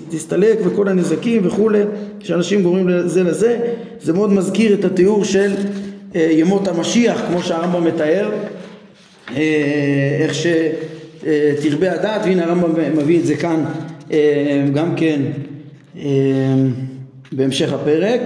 תסתלק 0.08 0.58
וכל 0.64 0.88
הנזקים 0.88 1.46
וכולי 1.46 1.82
שאנשים 2.20 2.62
גורמים 2.62 2.88
לזה 2.88 3.22
לזה 3.22 3.58
זה 4.00 4.12
מאוד 4.12 4.32
מזכיר 4.32 4.74
את 4.74 4.84
התיאור 4.84 5.24
של 5.24 5.54
ימות 6.14 6.68
המשיח 6.68 7.22
כמו 7.28 7.42
שהרמב"ם 7.42 7.84
מתאר. 7.84 8.30
אה, 8.32 8.61
איך 10.20 10.34
שתרבה 10.34 11.92
הדעת, 11.92 12.20
והנה 12.24 12.44
הרמב"ם 12.44 12.96
מביא 12.96 13.20
את 13.20 13.26
זה 13.26 13.36
כאן 13.36 13.64
אה, 14.12 14.64
גם 14.74 14.94
כן 14.96 15.20
אה, 15.98 16.02
בהמשך 17.32 17.72
הפרק. 17.72 18.20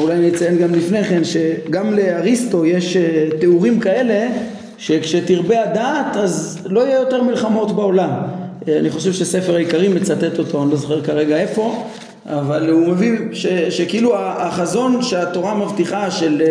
אולי 0.00 0.18
נציין 0.18 0.58
גם 0.58 0.74
לפני 0.74 1.04
כן 1.04 1.22
שגם 1.24 1.96
לאריסטו 1.96 2.66
יש 2.66 2.96
תיאורים 3.40 3.80
כאלה 3.80 4.28
שכשתרבה 4.78 5.62
הדעת 5.62 6.16
אז 6.16 6.58
לא 6.70 6.80
יהיה 6.80 6.98
יותר 6.98 7.22
מלחמות 7.22 7.76
בעולם. 7.76 8.10
אני 8.68 8.90
חושב 8.90 9.12
שספר 9.12 9.54
העיקרים 9.54 9.94
מצטט 9.94 10.38
אותו, 10.38 10.62
אני 10.62 10.70
לא 10.70 10.76
זוכר 10.76 11.02
כרגע 11.02 11.36
איפה, 11.36 11.84
אבל 12.26 12.70
הוא 12.70 12.88
מביא 12.88 13.18
ש, 13.32 13.46
שכאילו 13.46 14.16
החזון 14.18 15.02
שהתורה 15.02 15.54
מבטיחה 15.54 16.10
של 16.10 16.42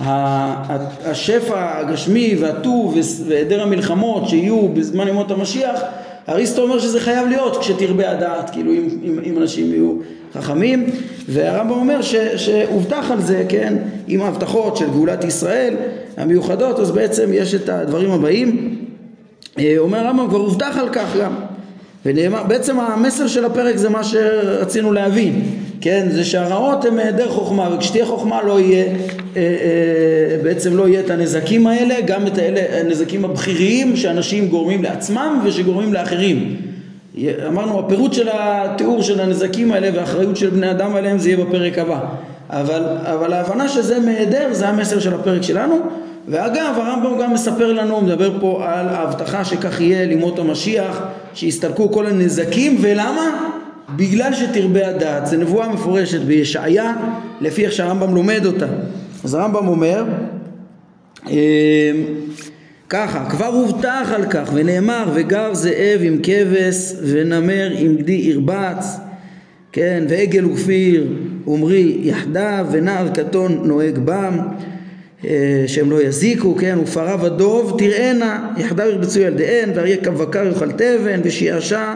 השפע 0.00 1.78
הגשמי 1.78 2.36
והטוב 2.40 2.96
והיעדר 3.26 3.62
המלחמות 3.62 4.28
שיהיו 4.28 4.68
בזמן 4.68 5.08
ימות 5.08 5.30
המשיח, 5.30 5.80
אריסטו 6.28 6.62
אומר 6.62 6.78
שזה 6.78 7.00
חייב 7.00 7.28
להיות 7.28 7.56
כשתרבה 7.56 8.10
הדעת, 8.10 8.50
כאילו 8.50 8.72
אם, 8.72 8.88
אם, 9.04 9.18
אם 9.24 9.38
אנשים 9.38 9.72
יהיו 9.72 9.92
חכמים, 10.34 10.90
והרמב"ם 11.28 11.74
אומר 11.74 12.00
שהובטח 12.36 13.10
על 13.10 13.20
זה, 13.20 13.44
כן, 13.48 13.76
עם 14.06 14.22
ההבטחות 14.22 14.76
של 14.76 14.90
גאולת 14.90 15.24
ישראל 15.24 15.74
המיוחדות, 16.16 16.78
אז 16.78 16.90
בעצם 16.90 17.30
יש 17.32 17.54
את 17.54 17.68
הדברים 17.68 18.10
הבאים, 18.10 18.78
אה, 19.58 19.74
אומר 19.78 19.98
הרמב"ם 19.98 20.28
כבר 20.28 20.38
הובטח 20.38 20.76
על 20.78 20.88
כך 20.92 21.16
גם, 21.20 21.32
ונאמר, 22.06 22.42
בעצם 22.42 22.80
המסר 22.80 23.26
של 23.26 23.44
הפרק 23.44 23.76
זה 23.76 23.88
מה 23.88 24.04
שרצינו 24.04 24.92
להבין, 24.92 25.42
כן, 25.80 26.06
זה 26.10 26.24
שהרעות 26.24 26.84
הן 26.84 26.98
היעדר 26.98 27.28
חוכמה, 27.28 27.74
וכשתהיה 27.74 28.06
חוכמה 28.06 28.42
לא 28.42 28.60
יהיה, 28.60 28.84
אה, 28.84 28.92
אה, 29.36 30.36
בעצם 30.42 30.76
לא 30.76 30.88
יהיה 30.88 31.00
את 31.00 31.10
הנזקים 31.10 31.66
האלה, 31.66 32.00
גם 32.00 32.26
את 32.26 32.38
האלה, 32.38 32.80
הנזקים 32.80 33.24
הבכיריים 33.24 33.96
שאנשים 33.96 34.48
גורמים 34.48 34.82
לעצמם 34.82 35.40
ושגורמים 35.44 35.92
לאחרים. 35.92 36.56
אמרנו, 37.46 37.78
הפירוט 37.78 38.12
של 38.12 38.28
התיאור 38.32 39.02
של 39.02 39.20
הנזקים 39.20 39.72
האלה 39.72 39.88
והאחריות 39.94 40.36
של 40.36 40.50
בני 40.50 40.70
אדם 40.70 40.96
עליהם 40.96 41.18
זה 41.18 41.30
יהיה 41.30 41.44
בפרק 41.44 41.78
הבא. 41.78 42.00
אבל, 42.50 42.82
אבל 43.02 43.32
ההבנה 43.32 43.68
שזה 43.68 43.98
מהיעדר 43.98 44.48
זה 44.52 44.68
המסר 44.68 45.00
של 45.00 45.14
הפרק 45.14 45.42
שלנו. 45.42 45.76
ואגב, 46.30 46.74
הרמב"ם 46.76 47.22
גם 47.22 47.32
מספר 47.32 47.72
לנו, 47.72 48.00
מדבר 48.00 48.40
פה 48.40 48.64
על 48.68 48.88
ההבטחה 48.88 49.44
שכך 49.44 49.80
יהיה 49.80 50.06
לימות 50.06 50.38
המשיח, 50.38 51.02
שיסתלקו 51.34 51.92
כל 51.92 52.06
הנזקים, 52.06 52.76
ולמה? 52.80 53.52
בגלל 53.96 54.34
שתרבה 54.34 54.88
הדעת, 54.88 55.26
זו 55.26 55.36
נבואה 55.36 55.68
מפורשת 55.68 56.20
בישעיה, 56.20 56.94
לפי 57.40 57.64
איך 57.64 57.72
שהרמב"ם 57.72 58.14
לומד 58.14 58.46
אותה. 58.46 58.66
אז 59.24 59.34
הרמב"ם 59.34 59.68
אומר, 59.68 60.04
אמ, 61.26 61.34
ככה, 62.88 63.30
כבר 63.30 63.46
הובטח 63.46 64.12
על 64.14 64.24
כך 64.30 64.50
ונאמר 64.54 65.04
וגר 65.14 65.54
זאב 65.54 66.00
עם 66.02 66.18
כבש 66.22 66.92
ונמר 67.02 67.70
עם 67.76 67.96
גדי 67.96 68.12
ירבץ 68.12 68.96
כן 69.72 70.04
ועגל 70.08 70.46
וכפיר 70.46 71.06
ומרי 71.46 71.98
יחדיו 72.02 72.66
ונער 72.70 73.08
קטון 73.08 73.60
נוהג 73.64 73.98
בם 73.98 74.38
שהם 75.66 75.90
לא 75.90 76.02
יזיקו, 76.02 76.56
כן, 76.56 76.78
ופרה 76.82 77.24
ודוב 77.24 77.74
תראינה, 77.78 78.50
יחדיו 78.56 78.86
ירבצו 78.86 79.20
ילדיהן, 79.20 79.70
ואריה 79.74 79.96
כבקר 79.96 80.46
יאכל 80.46 80.72
תבן, 80.72 81.20
ושיעשע 81.22 81.94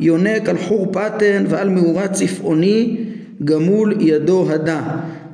יונק 0.00 0.48
על 0.48 0.58
חור 0.58 0.86
פתן 0.92 1.44
ועל 1.48 1.68
מאורת 1.68 2.12
צפעוני 2.12 2.96
גמול 3.44 3.94
ידו 4.00 4.46
הדה. 4.50 4.82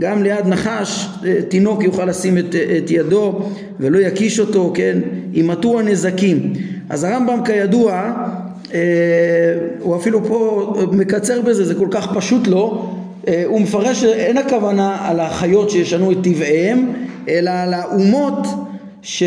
גם 0.00 0.22
ליד 0.22 0.46
נחש 0.46 1.08
אה, 1.26 1.42
תינוק 1.48 1.84
יוכל 1.84 2.04
לשים 2.04 2.38
את, 2.38 2.54
את 2.78 2.90
ידו 2.90 3.40
ולא 3.80 3.98
יקיש 3.98 4.40
אותו, 4.40 4.72
כן, 4.74 4.98
ימעטו 5.32 5.78
הנזקים. 5.78 6.52
אז 6.88 7.04
הרמב"ם 7.04 7.44
כידוע, 7.44 8.12
אה, 8.74 8.80
הוא 9.80 9.96
אפילו 9.96 10.24
פה 10.24 10.72
מקצר 10.92 11.40
בזה, 11.40 11.64
זה 11.64 11.74
כל 11.74 11.88
כך 11.90 12.16
פשוט 12.16 12.46
לו, 12.46 12.88
הוא 13.46 13.60
מפרש 13.60 14.00
שאין 14.00 14.38
הכוונה 14.38 14.96
על 15.00 15.20
החיות 15.20 15.70
שישנו 15.70 16.12
את 16.12 16.16
טבעיהם, 16.22 16.92
אלא 17.28 17.50
על 17.50 17.74
האומות 17.74 18.46
ש... 19.02 19.22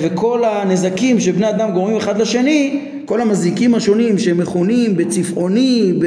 וכל 0.00 0.44
הנזקים 0.44 1.20
שבני 1.20 1.48
אדם 1.48 1.72
גורמים 1.72 1.96
אחד 1.96 2.20
לשני, 2.20 2.80
כל 3.04 3.20
המזיקים 3.20 3.74
השונים 3.74 4.18
שמכונים 4.18 4.96
בצפעוני, 4.96 5.92
ב... 5.98 6.06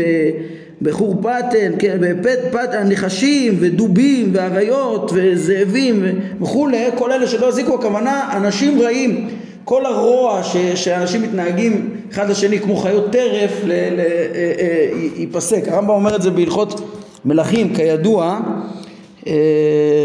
בחור 0.81 1.15
פטן, 1.21 1.71
כן, 1.79 1.97
בפט, 2.01 2.39
פט, 2.51 2.73
הנחשים 2.73 3.57
ודובים 3.59 4.29
ואריות 4.33 5.11
וזאבים 5.15 6.03
וכולי, 6.41 6.85
כל 6.95 7.11
אלה 7.11 7.27
שלא 7.27 7.47
הזיקו, 7.47 7.75
הכוונה 7.75 8.29
אנשים 8.37 8.81
רעים. 8.81 9.29
כל 9.63 9.85
הרוע 9.85 10.43
ש, 10.43 10.57
שאנשים 10.75 11.21
מתנהגים 11.21 11.89
אחד 12.11 12.29
לשני 12.29 12.59
כמו 12.59 12.75
חיות 12.75 13.11
טרף 13.11 13.51
ל, 13.63 13.67
ל, 13.67 13.99
אה, 13.99 14.05
אה, 14.59 14.89
ייפסק. 15.17 15.67
הרמב"ם 15.67 15.89
אומר 15.89 16.15
את 16.15 16.21
זה 16.21 16.31
בהלכות 16.31 16.81
מלכים, 17.25 17.75
כידוע, 17.75 18.39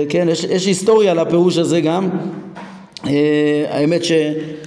כן, 0.09 0.29
יש, 0.31 0.45
יש 0.45 0.67
היסטוריה 0.67 1.15
לפירוש 1.15 1.59
הזה 1.59 1.81
גם, 1.81 2.09
אה, 3.07 3.65
האמת 3.71 4.03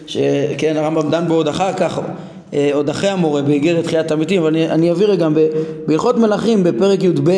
שכן 0.08 0.78
הרמב"ם 0.78 1.10
דן 1.10 1.28
בו 1.28 1.34
עוד 1.34 1.48
אחר 1.48 1.74
כך, 1.74 2.00
אה, 2.54 2.70
עוד 2.74 2.90
אחרי 2.90 3.10
המורה 3.10 3.42
באיגרת 3.42 3.84
תחיית 3.84 4.12
המתים, 4.12 4.42
אבל 4.42 4.50
אני, 4.50 4.70
אני 4.70 4.92
אביא 4.92 5.08
רגע, 5.08 5.28
בהלכות 5.88 6.18
מלכים 6.18 6.64
בפרק 6.64 7.04
י"ב, 7.04 7.32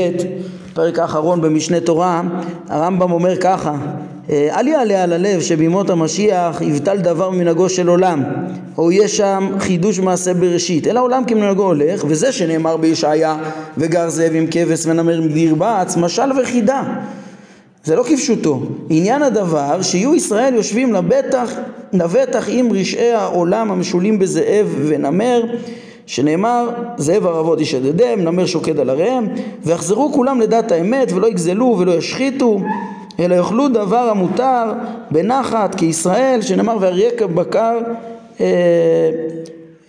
פרק 0.74 1.00
האחרון 1.00 1.42
במשנה 1.42 1.80
תורה, 1.80 2.22
הרמב"ם 2.70 3.12
אומר 3.12 3.38
ככה 3.38 3.70
אה, 3.72 3.78
אל 4.30 4.68
יעלה 4.68 5.04
על 5.04 5.14
הלב 5.14 5.42
שבימות 5.42 5.90
המשיח 5.90 6.62
יבטל 6.62 6.98
דבר 6.98 7.30
ממנהגו 7.30 7.70
של 7.70 7.88
עולם 7.88 8.24
או 8.78 8.92
יהיה 8.92 9.08
שם 9.08 9.50
חידוש 9.60 10.00
מעשה 10.00 10.34
בראשית 10.34 10.88
אלא 10.88 11.00
עולם 11.02 11.24
כמנהגו 11.28 11.64
הולך 11.64 12.04
וזה 12.08 12.32
שנאמר 12.32 12.78
בישעיה 12.78 13.38
וגר 13.78 14.10
זאב 14.10 14.32
עם 14.36 14.46
כבש 14.52 14.86
ונמר 14.86 15.38
ירבץ 15.38 15.98
משל 15.98 16.40
וחידה 16.42 16.84
זה 17.84 17.96
לא 17.96 18.04
כפשוטו. 18.04 18.62
עניין 18.90 19.22
הדבר 19.22 19.82
שיהיו 19.82 20.16
ישראל 20.16 20.54
יושבים 20.54 20.94
לבטח, 20.94 21.52
לבטח 21.94 22.46
עם 22.48 22.74
רשעי 22.74 23.14
העולם 23.14 23.72
המשולים 23.72 24.20
בזאב 24.20 24.76
ונמר 24.88 25.44
שנאמר 26.06 26.70
זאב 26.98 27.28
ערבות 27.28 27.62
ישדדם 27.62 28.20
נמר 28.20 28.46
שוקד 28.46 28.80
על 28.80 28.90
עריהם 28.90 29.28
ויחזרו 29.64 30.14
כולם 30.14 30.42
לדעת 30.42 30.72
האמת 30.72 31.12
ולא 31.12 31.28
יגזלו 31.28 31.76
ולא 31.80 31.92
ישחיתו 31.92 32.60
אלא 33.20 33.36
יאכלו 33.36 33.68
דבר 33.68 34.10
המותר 34.10 34.64
בנחת 35.12 35.76
כישראל 35.76 36.42
שנאמר 36.42 36.78
ואריה 36.80 37.12
כבקר 37.18 37.78
אה, 38.40 38.46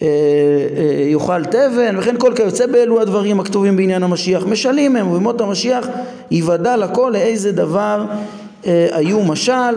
אה, 0.02 0.06
אה, 0.06 1.08
יאכל 1.10 1.44
תבן 1.44 1.98
וכן 1.98 2.14
כל 2.18 2.32
כיוצא 2.36 2.66
באלו 2.66 3.00
הדברים 3.00 3.40
הכתובים 3.40 3.76
בעניין 3.76 4.02
המשיח. 4.02 4.46
משלים 4.46 4.96
הם 4.96 5.08
ובמות 5.08 5.40
המשיח 5.40 5.88
יוודע 6.30 6.76
לכל 6.76 7.10
לאיזה 7.12 7.52
דבר 7.52 8.04
היו 8.92 9.20
משל 9.20 9.74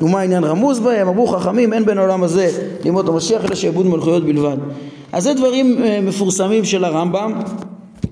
ומה 0.00 0.20
העניין 0.20 0.44
רמוז 0.44 0.80
בהם? 0.80 1.08
אמרו 1.08 1.26
חכמים 1.26 1.72
אין 1.72 1.84
בין 1.84 1.98
העולם 1.98 2.22
הזה 2.22 2.50
לימות 2.84 3.08
המשיח 3.08 3.44
אלא 3.44 3.54
שעבוד 3.54 3.86
מלכויות 3.86 4.24
בלבד. 4.24 4.56
אז 5.12 5.22
זה 5.22 5.34
דברים 5.34 5.82
מפורסמים 6.02 6.64
של 6.64 6.84
הרמב"ם. 6.84 7.32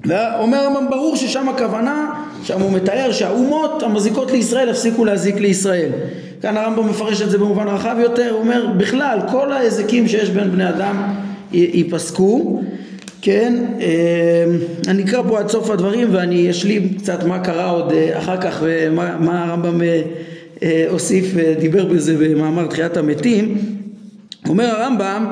ואומר 0.05 0.59
הרמב"ם 0.59 0.91
ברור 0.91 1.17
ששם 1.17 1.49
הכוונה, 1.49 2.11
שם 2.45 2.61
הוא 2.61 2.73
מתאר 2.73 3.13
שהאומות 3.13 3.83
המזיקות 3.83 4.31
לישראל 4.31 4.69
הפסיקו 4.69 5.05
להזיק 5.05 5.37
לישראל. 5.37 5.91
כאן 6.43 6.57
הרמב"ם 6.57 6.89
מפרש 6.89 7.23
את 7.23 7.31
זה 7.31 7.39
במובן 7.39 7.69
רחב 7.69 7.97
יותר, 8.01 8.31
הוא 8.31 8.41
אומר 8.41 8.67
בכלל 8.77 9.19
כל 9.31 9.53
ההזיקים 9.53 10.09
שיש 10.09 10.31
בין 10.31 10.51
בני 10.51 10.69
אדם 10.69 11.15
ייפסקו, 11.53 12.61
כן, 13.23 13.55
אה, 13.81 14.45
אני 14.89 15.05
אקרא 15.05 15.23
פה 15.23 15.39
עד 15.39 15.49
סוף 15.49 15.71
הדברים 15.71 16.09
ואני 16.13 16.51
אשלים 16.51 16.95
קצת 16.99 17.25
מה 17.25 17.39
קרה 17.39 17.71
עוד 17.71 17.93
אה, 17.93 18.19
אחר 18.19 18.41
כך 18.41 18.59
ומה 18.63 19.45
הרמב"ם 19.45 19.81
אה, 20.63 20.87
הוסיף 20.91 21.27
ודיבר 21.35 21.85
בזה 21.85 22.17
במאמר 22.19 22.67
תחיית 22.67 22.97
המתים. 22.97 23.59
אומר 24.49 24.65
הרמב"ם 24.65 25.27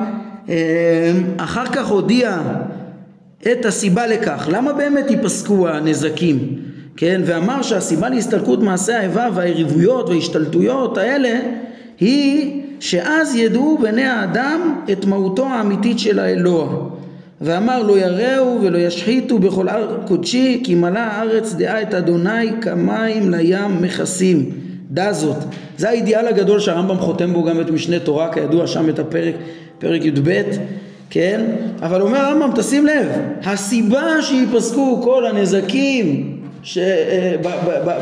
אחר 1.37 1.65
כך 1.65 1.87
הודיע 1.87 2.41
את 3.51 3.65
הסיבה 3.65 4.07
לכך. 4.07 4.47
למה 4.51 4.73
באמת 4.73 5.11
ייפסקו 5.11 5.67
הנזקים? 5.67 6.66
כן, 6.97 7.21
ואמר 7.25 7.61
שהסיבה 7.61 8.09
להסתלקות 8.09 8.63
מעשי 8.63 8.93
האיבה 8.93 9.29
והיריבויות 9.33 10.09
וההשתלטויות 10.09 10.97
האלה 10.97 11.39
היא 11.99 12.61
שאז 12.79 13.35
ידעו 13.35 13.77
בני 13.81 14.03
האדם 14.03 14.75
את 14.91 15.05
מהותו 15.05 15.45
האמיתית 15.45 15.99
של 15.99 16.19
האלוה. 16.19 16.67
ואמר 17.41 17.83
לא 17.83 17.99
יראו 17.99 18.57
ולא 18.61 18.77
ישחיתו 18.77 19.39
בכל 19.39 19.69
הר 19.69 19.97
קודשי 20.07 20.61
כי 20.63 20.75
מלאה 20.75 21.07
הארץ 21.07 21.53
דעה 21.53 21.81
את 21.81 21.93
אדוני 21.93 22.61
כמים 22.61 23.31
לים 23.31 23.81
מכסים. 23.81 24.49
דע 24.91 25.13
זאת. 25.13 25.37
זה 25.77 25.89
האידיאל 25.89 26.27
הגדול 26.27 26.59
שהרמב"ם 26.59 26.97
חותם 26.97 27.33
בו 27.33 27.43
גם 27.43 27.61
את 27.61 27.69
משנה 27.69 27.99
תורה 27.99 28.33
כידוע 28.33 28.67
שם 28.67 28.89
את 28.89 28.99
הפרק, 28.99 29.35
פרק 29.79 30.05
י"ב 30.05 30.41
כן? 31.09 31.45
אבל 31.81 32.01
אומר 32.01 32.17
הרמב"ם, 32.17 32.49
תשים 32.55 32.85
לב, 32.85 33.07
הסיבה 33.43 34.21
שיפסקו 34.21 35.01
כל 35.03 35.25
הנזקים 35.25 36.36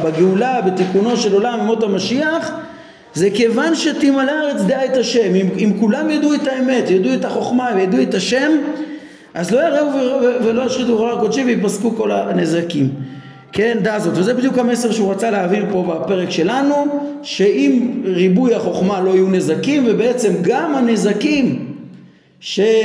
בגאולה, 0.03 0.61
בתיקונו 0.61 1.17
של 1.17 1.33
עולם, 1.33 1.59
במות 1.59 1.83
המשיח, 1.83 2.51
זה 3.13 3.29
כיוון 3.29 3.75
שתמלא 3.75 4.31
הארץ 4.31 4.61
דעה 4.61 4.85
את 4.85 4.97
השם. 4.97 5.35
אם, 5.35 5.49
אם 5.57 5.71
כולם 5.79 6.09
ידעו 6.09 6.33
את 6.33 6.47
האמת, 6.47 6.89
ידעו 6.89 7.13
את 7.13 7.25
החוכמה 7.25 7.71
וידעו 7.75 8.01
את 8.01 8.13
השם, 8.13 8.51
אז 9.33 9.51
לא 9.51 9.59
יראו 9.59 9.87
ולא 10.45 10.65
ישחיתו 10.65 10.97
חלל 10.97 11.19
קודשי 11.19 11.43
ויפסקו 11.43 11.95
כל 11.95 12.11
הנזקים. 12.11 12.89
כן, 13.51 13.77
דע 13.81 13.99
זאת. 13.99 14.17
וזה 14.17 14.33
בדיוק 14.33 14.57
המסר 14.57 14.91
שהוא 14.91 15.11
רצה 15.11 15.31
להעביר 15.31 15.65
פה 15.71 15.83
בפרק 16.03 16.29
שלנו, 16.29 16.75
שאם 17.23 18.01
ריבוי 18.05 18.55
החוכמה 18.55 19.01
לא 19.01 19.11
יהיו 19.11 19.27
נזקים, 19.27 19.83
ובעצם 19.87 20.33
גם 20.41 20.75
הנזקים 20.75 21.65
שיש 22.39 22.75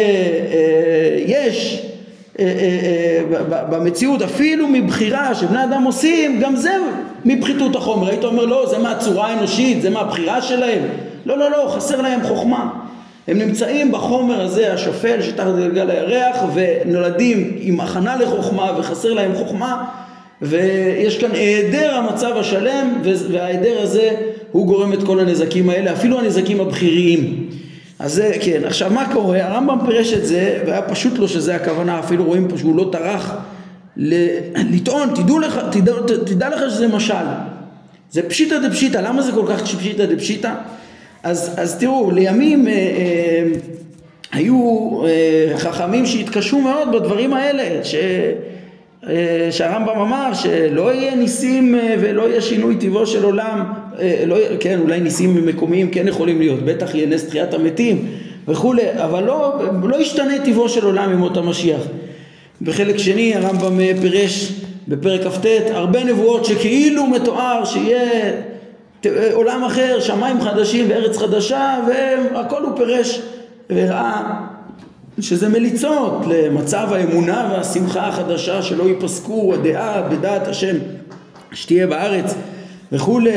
במציאות 3.70 4.22
אפילו 4.22 4.68
מבחירה 4.68 5.34
שבני 5.34 5.64
אדם 5.64 5.82
עושים 5.82 6.40
גם 6.40 6.56
זה 6.56 6.76
מפחיתות 7.24 7.76
החומר. 7.76 8.08
היית 8.08 8.24
אומר 8.24 8.44
לא 8.44 8.66
זה 8.70 8.78
מהצורה 8.78 9.26
האנושית 9.26 9.82
זה 9.82 9.90
מהבחירה 9.90 10.42
שלהם. 10.42 10.82
לא 11.26 11.38
לא 11.38 11.50
לא 11.50 11.72
חסר 11.76 12.00
להם 12.00 12.22
חוכמה. 12.22 12.70
הם 13.28 13.38
נמצאים 13.38 13.92
בחומר 13.92 14.40
הזה 14.40 14.72
השפל 14.72 15.22
שתחת 15.22 15.54
גלגל 15.56 15.90
הירח 15.90 16.36
ונולדים 16.54 17.56
עם 17.60 17.80
הכנה 17.80 18.16
לחוכמה 18.16 18.72
וחסר 18.78 19.12
להם 19.12 19.34
חוכמה 19.34 19.84
ויש 20.42 21.18
כאן 21.18 21.30
היעדר 21.32 21.94
המצב 21.94 22.36
השלם 22.36 22.94
וההיעדר 23.02 23.80
הזה 23.82 24.10
הוא 24.52 24.66
גורם 24.66 24.92
את 24.92 25.02
כל 25.02 25.20
הנזקים 25.20 25.70
האלה 25.70 25.92
אפילו 25.92 26.18
הנזקים 26.18 26.60
הבכיריים 26.60 27.46
אז 28.00 28.12
זה, 28.14 28.32
כן. 28.40 28.64
עכשיו 28.64 28.90
מה 28.90 29.12
קורה? 29.12 29.46
הרמב"ם 29.46 29.78
פירש 29.86 30.12
את 30.12 30.26
זה, 30.26 30.62
והיה 30.66 30.82
פשוט 30.82 31.18
לו 31.18 31.28
שזה 31.28 31.56
הכוונה, 31.56 31.98
אפילו 31.98 32.24
רואים 32.24 32.48
פה 32.48 32.58
שהוא 32.58 32.76
לא 32.76 32.88
טרח 32.92 33.34
לטעון, 34.56 35.08
תדעו 35.14 35.38
לך, 35.38 35.60
תדע, 35.72 35.92
תדע 36.26 36.48
לך 36.48 36.70
שזה 36.70 36.88
משל. 36.88 37.14
זה 38.10 38.22
פשיטא 38.22 38.68
דפשיטא, 38.68 38.98
למה 38.98 39.22
זה 39.22 39.32
כל 39.32 39.46
כך 39.48 39.62
פשיטא 39.62 40.06
דפשיטא? 40.06 40.52
אז, 41.22 41.54
אז 41.56 41.78
תראו, 41.78 42.10
לימים 42.10 42.68
אה, 42.68 42.72
אה, 42.72 43.44
היו 44.32 44.90
אה, 45.04 45.58
חכמים 45.58 46.06
שהתקשו 46.06 46.58
מאוד 46.58 46.92
בדברים 46.92 47.34
האלה, 47.34 47.84
ש... 47.84 47.94
אה, 49.08 49.48
שהרמב"ם 49.50 50.00
אמר 50.00 50.34
שלא 50.34 50.94
יהיה 50.94 51.14
ניסים 51.14 51.74
אה, 51.74 51.94
ולא 52.00 52.28
יהיה 52.28 52.40
שינוי 52.40 52.76
טבעו 52.76 53.06
של 53.06 53.24
עולם, 53.24 53.64
אה, 53.98 54.22
לא, 54.26 54.36
כן 54.60 54.78
אולי 54.80 55.00
ניסים 55.00 55.46
מקומיים 55.46 55.90
כן 55.90 56.08
יכולים 56.08 56.38
להיות, 56.38 56.62
בטח 56.62 56.94
יהיה 56.94 57.06
נס 57.06 57.28
תחיית 57.28 57.54
המתים 57.54 58.06
וכולי, 58.48 58.82
אבל 59.04 59.24
לא, 59.24 59.62
לא 59.82 59.96
ישתנה 59.96 60.34
טבעו 60.44 60.68
של 60.68 60.84
עולם 60.84 61.10
עם 61.10 61.22
אותה 61.22 61.40
משיח. 61.40 61.80
בחלק 62.62 62.96
שני 62.96 63.34
הרמב"ם 63.34 63.78
פירש 64.00 64.52
בפרק 64.88 65.20
כ"ט 65.20 65.46
הרבה 65.70 66.04
נבואות 66.04 66.44
שכאילו 66.44 67.06
מתואר 67.06 67.64
שיהיה 67.64 68.32
עולם 69.32 69.64
אחר, 69.64 70.00
שמיים 70.00 70.40
חדשים 70.40 70.86
וארץ 70.88 71.16
חדשה 71.16 71.78
והכל 71.88 72.62
הוא 72.62 72.76
פירש 72.76 73.20
וראה 73.70 74.49
שזה 75.22 75.48
מליצות 75.48 76.24
למצב 76.26 76.92
האמונה 76.92 77.48
והשמחה 77.52 78.08
החדשה 78.08 78.62
שלא 78.62 78.82
ייפסקו 78.82 79.54
הדעה 79.54 80.02
בדעת 80.02 80.48
השם 80.48 80.76
שתהיה 81.52 81.86
בארץ 81.86 82.34
וכולי 82.92 83.30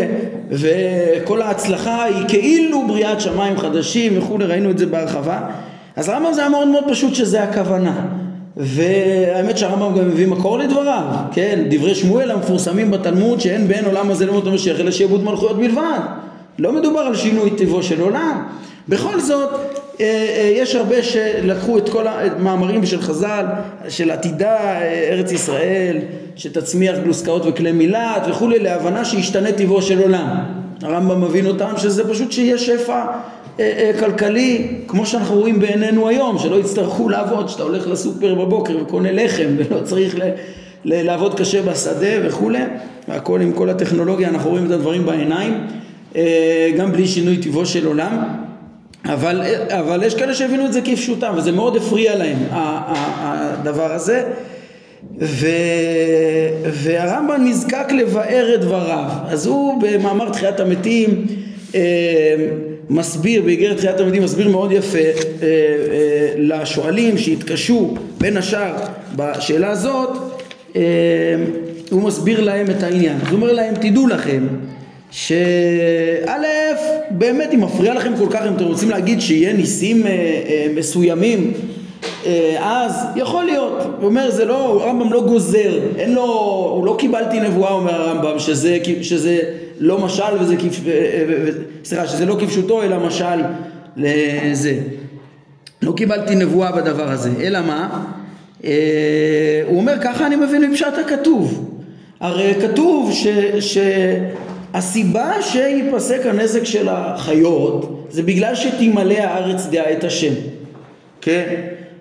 וכל 0.52 1.42
ההצלחה 1.42 2.04
היא 2.04 2.28
כאילו 2.28 2.88
בריאת 2.88 3.22
שמיים 3.22 3.58
חדשים 3.58 4.18
וכולי 4.18 4.46
ראינו 4.46 4.72
את 4.72 4.78
זה 4.78 4.86
בהרחבה. 4.86 5.40
אז 5.96 6.10
הרמב"ם 6.10 6.34
זה 6.34 6.42
היה 6.42 6.50
מאוד 6.50 6.68
מאוד 6.68 6.84
פשוט 6.90 7.16
שזה 7.16 7.44
הכוונה. 7.44 8.06
והאמת 8.58 9.58
שהרמב"ם 9.58 10.00
גם 10.00 10.08
מביא 10.08 10.28
מקור 10.28 10.60
לדבריו, 10.60 11.04
כן, 11.32 11.66
דברי 11.70 11.96
שמואל 11.96 12.32
המפורסמים 12.32 12.92
בתלמוד 12.92 13.42
שאין 13.42 13.68
בין 13.68 13.86
עולם 13.86 14.12
הזה 14.12 14.26
למות 14.26 14.48
המשיח 14.48 14.80
אלא 14.80 14.92
שיעבוד 14.92 15.24
מלכויות 15.24 15.58
בלבד. 15.58 16.00
לא 16.60 16.72
מדובר 16.72 17.00
על 17.00 17.16
שינוי 17.16 17.52
טבעו 17.52 17.84
של 17.84 18.02
עולם. 18.02 18.44
בכל 18.90 19.20
זאת 19.20 19.50
יש 20.00 20.76
הרבה 20.76 21.04
שלקחו 21.04 21.78
את 21.78 21.90
כל 21.90 22.08
המאמרים 22.08 22.86
של 22.86 23.02
חז"ל, 23.02 23.46
של 23.90 24.12
עתידה 24.12 24.56
אה, 24.56 25.08
ארץ 25.12 25.32
ישראל, 25.32 25.98
שתצמיח 26.36 26.98
גלוסקאות 27.04 27.42
וכלי 27.46 27.72
מילת 27.72 28.24
וכולי, 28.30 28.60
להבנה 28.60 29.06
שישתנה 29.06 29.52
טבעו 29.52 29.82
של 29.82 30.00
עולם. 30.02 30.28
הרמב"ם 30.82 31.22
מבין 31.22 31.46
אותם 31.46 31.74
שזה 31.78 32.10
פשוט 32.10 32.32
שיהיה 32.32 32.58
שפע 32.58 33.06
כלכלי, 34.00 34.68
כמו 34.88 35.06
שאנחנו 35.06 35.36
רואים 35.36 35.60
בעינינו 35.60 36.08
היום, 36.08 36.40
שלא 36.40 36.56
יצטרכו 36.56 37.10
לעבוד, 37.10 37.50
שאתה 37.50 37.64
הולך 37.64 37.88
לסופר 37.88 38.36
בבוקר 38.36 38.78
וקונה 38.82 39.12
לחם 39.12 39.48
ולא 39.58 39.80
צריך 39.84 40.16
ל... 40.20 40.22
לעבוד 40.86 41.40
קשה 41.40 41.62
בשדה 41.62 42.28
וכולי, 42.28 42.60
והכל 43.08 43.42
עם 43.42 43.54
כל 43.54 43.70
הטכנולוגיה, 43.70 44.30
אנחנו 44.30 44.50
רואים 44.50 44.66
את 44.66 44.72
הדברים 44.72 45.06
בעיניים, 45.06 45.68
גם 46.78 46.92
בלי 46.92 47.08
שינוי 47.08 47.38
טבעו 47.38 47.66
של 47.66 47.88
עולם. 47.88 48.43
אבל, 49.06 49.42
אבל 49.70 50.04
יש 50.04 50.16
כאלה 50.16 50.34
שהבינו 50.34 50.66
את 50.66 50.74
זה 50.74 50.82
כפשוטם 50.82 51.34
וזה 51.38 51.52
מאוד 51.52 51.76
הפריע 51.76 52.16
להם 52.16 52.38
הדבר 52.52 53.94
הזה 53.94 54.24
ו, 55.20 55.48
והרמב"ם 56.64 57.46
נזקק 57.46 57.92
לבאר 57.92 58.52
את 58.56 58.62
דבריו 58.62 59.10
אז 59.28 59.46
הוא 59.46 59.82
במאמר 59.82 60.30
תחיית 60.30 60.60
המתים 60.60 61.26
אה, 61.76 61.82
מסביר, 62.90 63.42
באיגרת 63.42 63.78
תחיית 63.78 63.96
התלמידים 63.96 64.24
מסביר 64.24 64.50
מאוד 64.50 64.72
יפה 64.72 64.98
אה, 64.98 65.04
אה, 65.42 66.34
לשואלים 66.38 67.18
שהתקשו 67.18 67.94
בין 68.18 68.38
השאר 68.38 68.74
בשאלה 69.16 69.70
הזאת, 69.70 70.10
אה, 70.76 70.82
הוא 71.92 72.02
מסביר 72.02 72.42
להם 72.42 72.70
את 72.70 72.84
העניין. 72.84 73.18
אז 73.22 73.28
הוא 73.28 73.36
אומר 73.36 73.52
להם, 73.52 73.76
תדעו 73.76 74.08
לכם 74.08 74.48
שא', 75.14 76.74
באמת 77.10 77.54
אם 77.54 77.62
מפריע 77.62 77.94
לכם 77.94 78.14
כל 78.18 78.28
כך, 78.30 78.42
אם 78.48 78.54
אתם 78.56 78.66
רוצים 78.66 78.90
להגיד 78.90 79.22
שיהיה 79.22 79.54
ניסים 79.54 80.08
אה, 80.08 80.12
אה, 80.12 80.68
מסוימים 80.76 81.54
אה, 82.26 82.58
אז 82.62 83.06
יכול 83.16 83.44
להיות, 83.46 83.82
הוא 84.00 84.06
אומר 84.06 84.32
זה 84.32 84.46
לא, 84.46 84.84
הרמב"ם 84.84 85.14
לא 85.14 85.22
גוזר, 85.22 85.80
אין 85.98 86.14
לו, 86.14 86.24
הוא 86.76 86.86
לא 86.86 86.96
קיבלתי 87.00 87.40
נבואה 87.40 87.72
אומר 87.72 88.02
הרמב"ם 88.02 88.40
שזה, 88.40 88.78
שזה 89.02 89.42
לא 89.80 90.00
משל 90.00 90.24
וזה, 90.40 90.56
סליחה, 91.84 92.08
שזה 92.08 92.26
לא 92.26 92.38
כפשוטו 92.40 92.84
אלא 92.84 93.00
משל 93.08 93.42
לזה, 93.98 94.76
לא 95.82 95.92
קיבלתי 95.92 96.36
נבואה 96.36 96.72
בדבר 96.72 97.10
הזה, 97.10 97.30
אלא 97.42 97.60
מה? 97.62 98.04
הוא 99.68 99.78
אומר 99.78 99.94
ככה 100.02 100.26
אני 100.26 100.36
מבין 100.36 100.72
מפשט 100.72 100.94
הכתוב, 101.06 101.70
הרי 102.20 102.54
כתוב 102.62 103.12
ש, 103.60 103.78
שהסיבה 104.74 105.32
שייפסק 105.42 106.26
הנזק 106.26 106.64
של 106.64 106.90
החיות 106.90 108.08
זה 108.10 108.24
בגלל 108.24 108.56
שתמלא 108.56 109.14
הארץ 109.14 109.66
דעה 109.66 109.92
את 109.92 110.04
השם, 110.04 110.34
כן? 111.22 111.56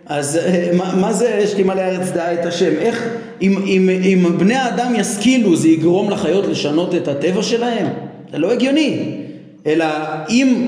אז 0.06 0.36
אה, 0.36 0.70
מה, 0.76 0.94
מה 0.94 1.12
זה 1.12 1.46
שתמלא 1.46 1.80
הארץ 1.80 2.10
דעה 2.10 2.34
את 2.34 2.46
השם? 2.46 2.72
איך, 2.78 3.08
אם, 3.42 3.56
אם, 3.66 3.88
אם 4.04 4.38
בני 4.38 4.54
האדם 4.54 4.92
ישכילו 4.96 5.56
זה 5.56 5.68
יגרום 5.68 6.10
לחיות 6.10 6.46
לשנות 6.46 6.94
את 6.94 7.08
הטבע 7.08 7.42
שלהם? 7.42 7.86
זה 8.32 8.38
לא 8.38 8.52
הגיוני. 8.52 9.18
אלא 9.66 9.86
אם, 10.30 10.66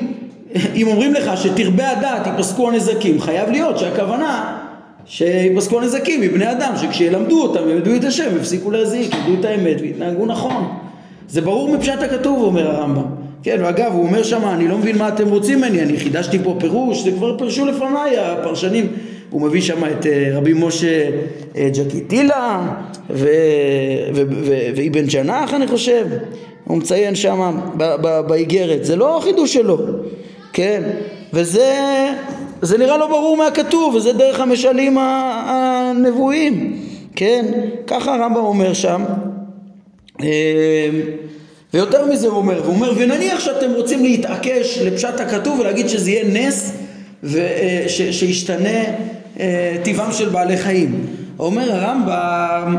אם 0.75 0.87
אומרים 0.87 1.15
לך 1.15 1.31
שתרבה 1.37 1.91
הדעת 1.91 2.27
ייפסקו 2.27 2.69
הנזקים, 2.69 3.21
חייב 3.21 3.51
להיות 3.51 3.79
שהכוונה 3.79 4.59
שיפסקו 5.07 5.81
הנזקים 5.81 6.21
מבני 6.21 6.51
אדם, 6.51 6.73
שכשילמדו 6.77 7.43
אותם 7.43 7.61
וילמדו 7.67 7.95
את 7.97 8.05
השם, 8.05 8.37
יפסיקו 8.37 8.71
להזיק, 8.71 9.15
ידעו 9.15 9.41
את 9.41 9.45
האמת 9.45 9.77
ויתנהגו 9.81 10.27
נכון. 10.27 10.84
זה 11.29 11.41
ברור 11.41 11.77
מפשט 11.77 12.03
הכתוב, 12.03 12.43
אומר 12.43 12.71
הרמב"ם. 12.71 13.05
כן, 13.43 13.57
ואגב, 13.61 13.93
הוא 13.93 14.03
אומר 14.03 14.23
שם, 14.23 14.45
אני 14.45 14.69
לא 14.69 14.79
מבין 14.79 14.99
מה 14.99 15.09
אתם 15.09 15.29
רוצים 15.29 15.59
ממני, 15.59 15.83
אני 15.83 15.97
חידשתי 15.97 16.39
פה 16.39 16.57
פירוש, 16.61 17.05
זה 17.05 17.11
כבר 17.11 17.39
פירשו 17.39 17.67
לפניי 17.67 18.19
הפרשנים. 18.19 18.87
הוא 19.31 19.43
מביא 19.43 19.61
שם 19.61 19.85
את 19.85 20.07
אה, 20.07 20.31
רבי 20.33 20.53
משה 20.57 21.11
אה, 21.57 21.69
ג'קיטילה 21.75 22.63
ואיבן 24.75 25.07
ג'נח 25.07 25.55
אני 25.55 25.67
חושב, 25.67 26.07
הוא 26.65 26.79
מציין 26.79 27.15
שם 27.15 27.61
באיגרת, 28.29 28.85
זה 28.85 28.97
לא 28.97 29.19
החידוש 29.19 29.55
שלו, 29.55 29.79
כן, 30.53 30.83
וזה 31.33 32.11
זה 32.63 32.79
נראה 32.79 32.97
לא 32.97 33.07
ברור 33.07 33.37
מהכתוב, 33.37 33.95
וזה 33.95 34.13
דרך 34.13 34.41
המשלים 34.41 34.99
הנבואים, 34.99 36.77
כן, 37.17 37.45
ככה 37.87 38.15
הרמב"ם 38.15 38.45
אומר 38.45 38.73
שם, 38.73 39.05
ויותר 41.75 42.07
מזה 42.07 42.27
הוא 42.27 42.37
אומר, 42.37 42.65
הוא 42.65 42.75
אומר 42.75 42.93
ונניח 42.97 43.41
שאתם 43.41 43.71
רוצים 43.71 44.03
להתעקש 44.03 44.79
לפשט 44.79 45.21
הכתוב 45.21 45.61
ולהגיד 45.61 45.89
שזה 45.89 46.11
יהיה 46.11 46.25
נס 46.25 46.73
ושישתנה 47.23 48.85
אה, 49.41 49.77
טבעם 49.85 50.13
של 50.13 50.29
בעלי 50.29 50.57
חיים. 50.57 51.07
אומר 51.39 51.73
הרמב"ם, 51.73 52.77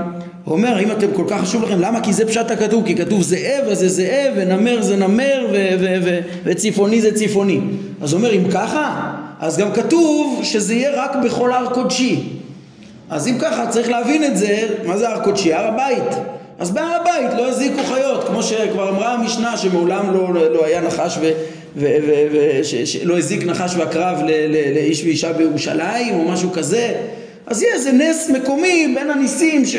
אומר 0.48 0.80
אם 0.80 0.92
אתם 0.92 1.08
כל 1.14 1.24
כך 1.28 1.42
חשוב 1.42 1.64
לכם 1.64 1.80
למה? 1.80 2.02
כי 2.02 2.14
זה 2.14 2.26
פשט 2.26 2.52
הכתוב 2.52 2.86
כי 2.86 2.96
כתוב 2.96 3.22
זאב 3.22 3.68
אז 3.72 3.80
זה 3.80 3.90
זאב 3.90 4.34
ונמר 4.36 4.82
זה 4.82 4.96
נמר 4.96 5.48
וצפוני 6.44 7.02
זה 7.02 7.16
צפוני 7.16 7.60
אז 8.02 8.14
אומר 8.14 8.34
אם 8.34 8.52
ככה 8.52 9.14
אז 9.40 9.58
גם 9.58 9.72
כתוב 9.72 10.40
שזה 10.44 10.74
יהיה 10.74 11.04
רק 11.04 11.12
בכל 11.26 11.54
הר 11.54 11.74
קודשי 11.74 12.24
אז 13.10 13.28
אם 13.28 13.38
ככה 13.40 13.68
צריך 13.68 13.90
להבין 13.90 14.24
את 14.24 14.38
זה 14.38 14.68
מה 14.86 14.98
זה 14.98 15.10
הר 15.10 15.24
קודשי? 15.24 15.54
הר 15.54 15.68
הבית 15.68 16.35
אז 16.60 16.72
בהר 16.72 16.98
הבית 17.02 17.34
לא 17.38 17.50
יזיקו 17.50 17.84
חיות 17.84 18.24
כמו 18.28 18.44
שכבר 18.44 18.90
אמרה 18.90 19.14
המשנה 19.14 19.58
שמעולם 19.58 20.14
לא, 20.14 20.34
לא 20.54 20.66
היה 20.66 20.82
נחש 20.82 21.18
ו... 21.22 21.32
ולא 21.76 23.18
הזיק 23.18 23.44
נחש 23.44 23.76
ועקרב 23.78 24.20
לאיש 24.74 25.04
ואישה 25.04 25.34
בירושלים 25.34 26.16
או 26.16 26.24
משהו 26.24 26.52
כזה 26.52 26.94
אז 27.48 27.62
יהיה 27.62 27.74
איזה 27.74 27.92
נס 27.92 28.30
מקומי 28.30 28.94
בין 28.96 29.10
הניסים 29.10 29.66
ש, 29.66 29.76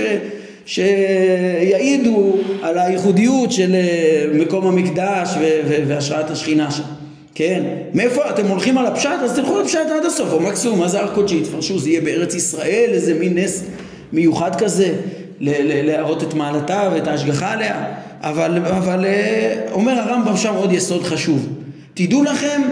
שיעידו 0.67 2.37
על 2.63 2.79
הייחודיות 2.79 3.53
של 3.53 3.75
אה, 3.75 4.27
מקום 4.35 4.67
המקדש 4.67 5.29
והשראת 5.87 6.31
השכינה 6.31 6.71
שם 6.71 6.83
כן? 7.37 7.63
מאיפה 7.95 8.31
אתם 8.31 8.47
הולכים 8.47 8.79
על 8.79 8.87
הפשט? 8.87 9.11
אז 9.25 9.35
תלכו 9.35 9.61
לפשט 9.61 9.87
עד 9.97 10.05
הסוף, 10.05 10.33
או 10.33 10.41
מקסימום 10.41 10.79
מה 10.79 10.89
זה 10.89 11.01
הר 11.01 11.15
קודשי? 11.15 11.41
תפרשו, 11.41 11.79
זה 11.79 11.91
יהיה 11.91 12.01
בארץ 12.01 12.35
ישראל, 12.35 12.91
איזה 12.93 13.15
מין 13.15 13.39
נס 13.39 13.65
מיוחד 14.13 14.57
כזה, 14.61 14.93
להראות 15.41 16.23
את 16.23 16.35
מעלתה 16.35 16.91
ואת 16.93 17.07
ההשגחה 17.07 17.53
עליה, 17.53 17.85
אבל, 18.21 18.59
אבל 18.67 19.05
אה, 19.05 19.55
אומר 19.73 19.93
הרמב"ם 19.93 20.37
שם 20.37 20.55
עוד 20.55 20.73
יסוד 20.73 21.03
חשוב 21.05 21.49
תדעו 21.95 22.23
לכם, 22.23 22.63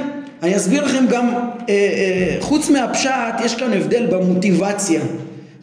אני 0.42 0.56
אסביר 0.56 0.84
לכם 0.84 1.04
גם, 1.10 1.28
אה, 1.28 1.44
אה, 1.68 2.36
חוץ 2.40 2.70
מהפשט, 2.70 3.10
יש 3.44 3.54
כאן 3.54 3.72
הבדל 3.72 4.06
במוטיבציה. 4.06 5.00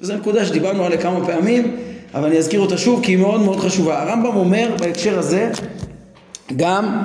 וזו 0.01 0.15
נקודה 0.15 0.45
שדיברנו 0.45 0.85
עליה 0.85 0.97
כמה 0.97 1.25
פעמים, 1.25 1.75
אבל 2.13 2.27
אני 2.27 2.37
אזכיר 2.37 2.59
אותה 2.59 2.77
שוב 2.77 3.03
כי 3.03 3.11
היא 3.11 3.17
מאוד 3.17 3.41
מאוד 3.41 3.59
חשובה. 3.59 4.01
הרמב"ם 4.01 4.35
אומר 4.35 4.69
בהקשר 4.79 5.19
הזה 5.19 5.49
גם 6.55 7.01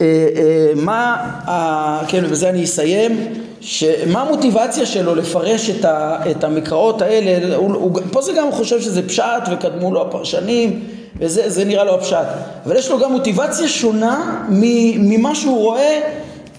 אה, 0.00 0.06
אה, 0.36 0.72
מה, 0.76 1.30
אה, 1.48 2.02
כן 2.08 2.24
ובזה 2.24 2.50
אני 2.50 2.64
אסיים, 2.64 3.18
שמה 3.60 4.22
המוטיבציה 4.22 4.86
שלו 4.86 5.14
לפרש 5.14 5.70
את, 5.70 5.84
ה, 5.84 6.16
את 6.30 6.44
המקראות 6.44 7.02
האלה, 7.02 7.56
הוא, 7.56 7.74
הוא, 7.74 8.00
פה 8.12 8.22
זה 8.22 8.32
גם 8.32 8.52
חושב 8.52 8.80
שזה 8.80 9.08
פשט 9.08 9.42
וקדמו 9.52 9.92
לו 9.92 10.02
הפרשנים 10.02 10.80
וזה 11.20 11.64
נראה 11.64 11.84
לו 11.84 11.94
הפשט. 11.94 12.26
אבל 12.66 12.76
יש 12.76 12.90
לו 12.90 12.98
גם 12.98 13.12
מוטיבציה 13.12 13.68
שונה 13.68 14.44
ממה 14.48 15.34
שהוא 15.34 15.58
רואה, 15.58 16.00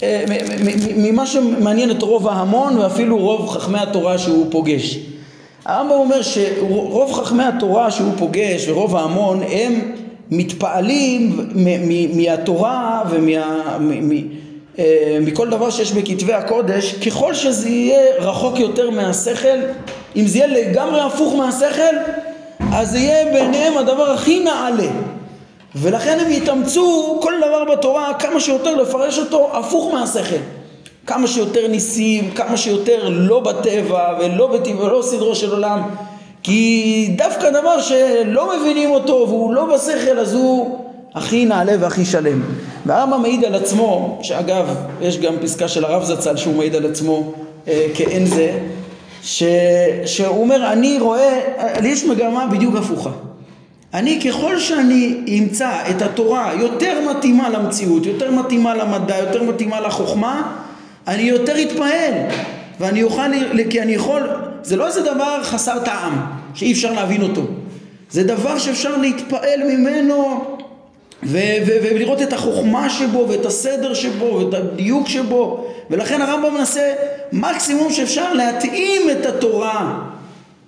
אה, 0.04 0.24
ממה 0.96 1.26
שמעניין 1.26 1.92
את 1.92 2.02
רוב 2.02 2.28
ההמון 2.28 2.78
ואפילו 2.78 3.18
רוב 3.18 3.50
חכמי 3.50 3.80
התורה 3.80 4.18
שהוא 4.18 4.48
פוגש. 4.52 5.00
הרמב"ם 5.66 5.92
אומר 5.92 6.22
שרוב 6.22 7.14
חכמי 7.14 7.44
התורה 7.44 7.92
שהוא 7.92 8.12
פוגש 8.18 8.68
ורוב 8.70 8.96
ההמון 8.96 9.42
הם 9.50 9.92
מתפעלים 10.32 11.50
מהתורה 12.16 13.04
ומכל 13.10 14.38
אה, 14.80 15.18
דבר 15.50 15.70
שיש 15.70 15.92
בכתבי 15.92 16.34
הקודש 16.34 16.94
ככל 16.94 17.34
שזה 17.34 17.70
יהיה 17.70 18.16
רחוק 18.20 18.60
יותר 18.60 18.90
מהשכל 18.90 19.58
אם 20.16 20.28
זה 20.28 20.38
יהיה 20.38 20.48
לגמרי 20.48 21.02
הפוך 21.02 21.36
מהשכל 21.36 21.96
אז 22.74 22.92
זה 22.92 22.98
יהיה 22.98 23.34
ביניהם 23.34 23.78
הדבר 23.78 24.12
הכי 24.12 24.40
נעלה. 24.40 24.88
ולכן 25.76 26.20
הם 26.20 26.32
יתאמצו 26.32 27.18
כל 27.22 27.34
דבר 27.38 27.64
בתורה 27.64 28.14
כמה 28.14 28.40
שיותר 28.40 28.76
לפרש 28.76 29.20
אותו 29.20 29.50
הפוך 29.54 29.94
מהשכל. 29.94 30.36
כמה 31.08 31.28
שיותר 31.28 31.68
ניסים, 31.68 32.32
כמה 32.32 32.58
שיותר 32.58 33.10
לא 33.10 33.40
בטבע 33.40 34.18
ולא 34.20 34.48
בטבע 34.48 34.84
ולא 34.84 35.02
סדרו 35.02 35.36
של 35.36 35.52
עולם. 35.52 35.82
כי 36.44 37.14
דווקא 37.18 37.50
דבר 37.50 37.82
שלא 37.82 38.58
מבינים 38.58 38.92
אותו 38.92 39.26
והוא 39.28 39.54
לא 39.54 39.66
בשכל 39.66 40.20
אז 40.20 40.34
הוא 40.34 40.87
הכי 41.18 41.46
נעלה 41.46 41.74
והכי 41.80 42.06
שלם. 42.06 42.42
והרמב"ם 42.86 43.22
מעיד 43.22 43.46
על 43.46 43.56
עצמו, 43.56 44.20
שאגב 44.22 44.76
יש 45.02 45.18
גם 45.18 45.34
פסקה 45.42 45.68
של 45.68 45.86
הרב 45.86 46.04
זצ"ל 46.04 46.38
שהוא 46.38 46.56
מעיד 46.56 46.76
על 46.76 46.86
עצמו 46.86 47.34
אה, 47.68 47.88
כאין 47.94 48.26
זה, 48.26 48.60
ש, 49.24 49.44
שהוא 50.06 50.42
אומר, 50.42 50.72
אני 50.72 50.98
רואה, 51.00 51.40
לי 51.82 51.88
יש 51.88 52.04
מגמה 52.04 52.48
בדיוק 52.48 52.76
הפוכה. 52.76 53.10
אני 53.94 54.20
ככל 54.22 54.60
שאני 54.60 55.18
אמצא 55.40 55.72
את 55.90 56.02
התורה 56.02 56.52
יותר 56.60 57.10
מתאימה 57.10 57.50
למציאות, 57.50 58.06
יותר 58.06 58.32
מתאימה 58.32 58.76
למדע, 58.76 59.18
יותר 59.18 59.44
מתאימה 59.44 59.82
לחוכמה, 59.82 60.54
אני 61.08 61.22
יותר 61.22 61.62
אתפעל. 61.62 62.14
ואני 62.80 63.04
אוכל, 63.04 63.22
כי 63.70 63.82
אני 63.82 63.92
יכול, 63.92 64.30
זה 64.64 64.76
לא 64.76 64.88
איזה 64.88 65.02
דבר 65.02 65.44
חסר 65.44 65.80
טעם, 65.80 66.26
שאי 66.54 66.72
אפשר 66.72 66.94
להבין 66.94 67.22
אותו. 67.22 67.42
זה 68.12 68.24
דבר 68.24 68.58
שאפשר 68.58 68.98
להתפעל 68.98 69.64
ממנו 69.64 70.44
ולראות 71.24 72.22
את 72.22 72.34
החוכמה 72.34 72.90
שבו 72.90 73.26
ואת 73.30 73.46
הסדר 73.46 73.94
שבו 73.94 74.26
ואת 74.26 74.54
הדיוק 74.54 75.10
שבו 75.10 75.68
ולכן 75.90 76.22
הרמב"ם 76.22 76.54
מנסה 76.54 76.94
מקסימום 77.32 77.92
שאפשר 77.92 78.34
להתאים 78.34 79.10
את 79.12 79.26
התורה 79.26 80.00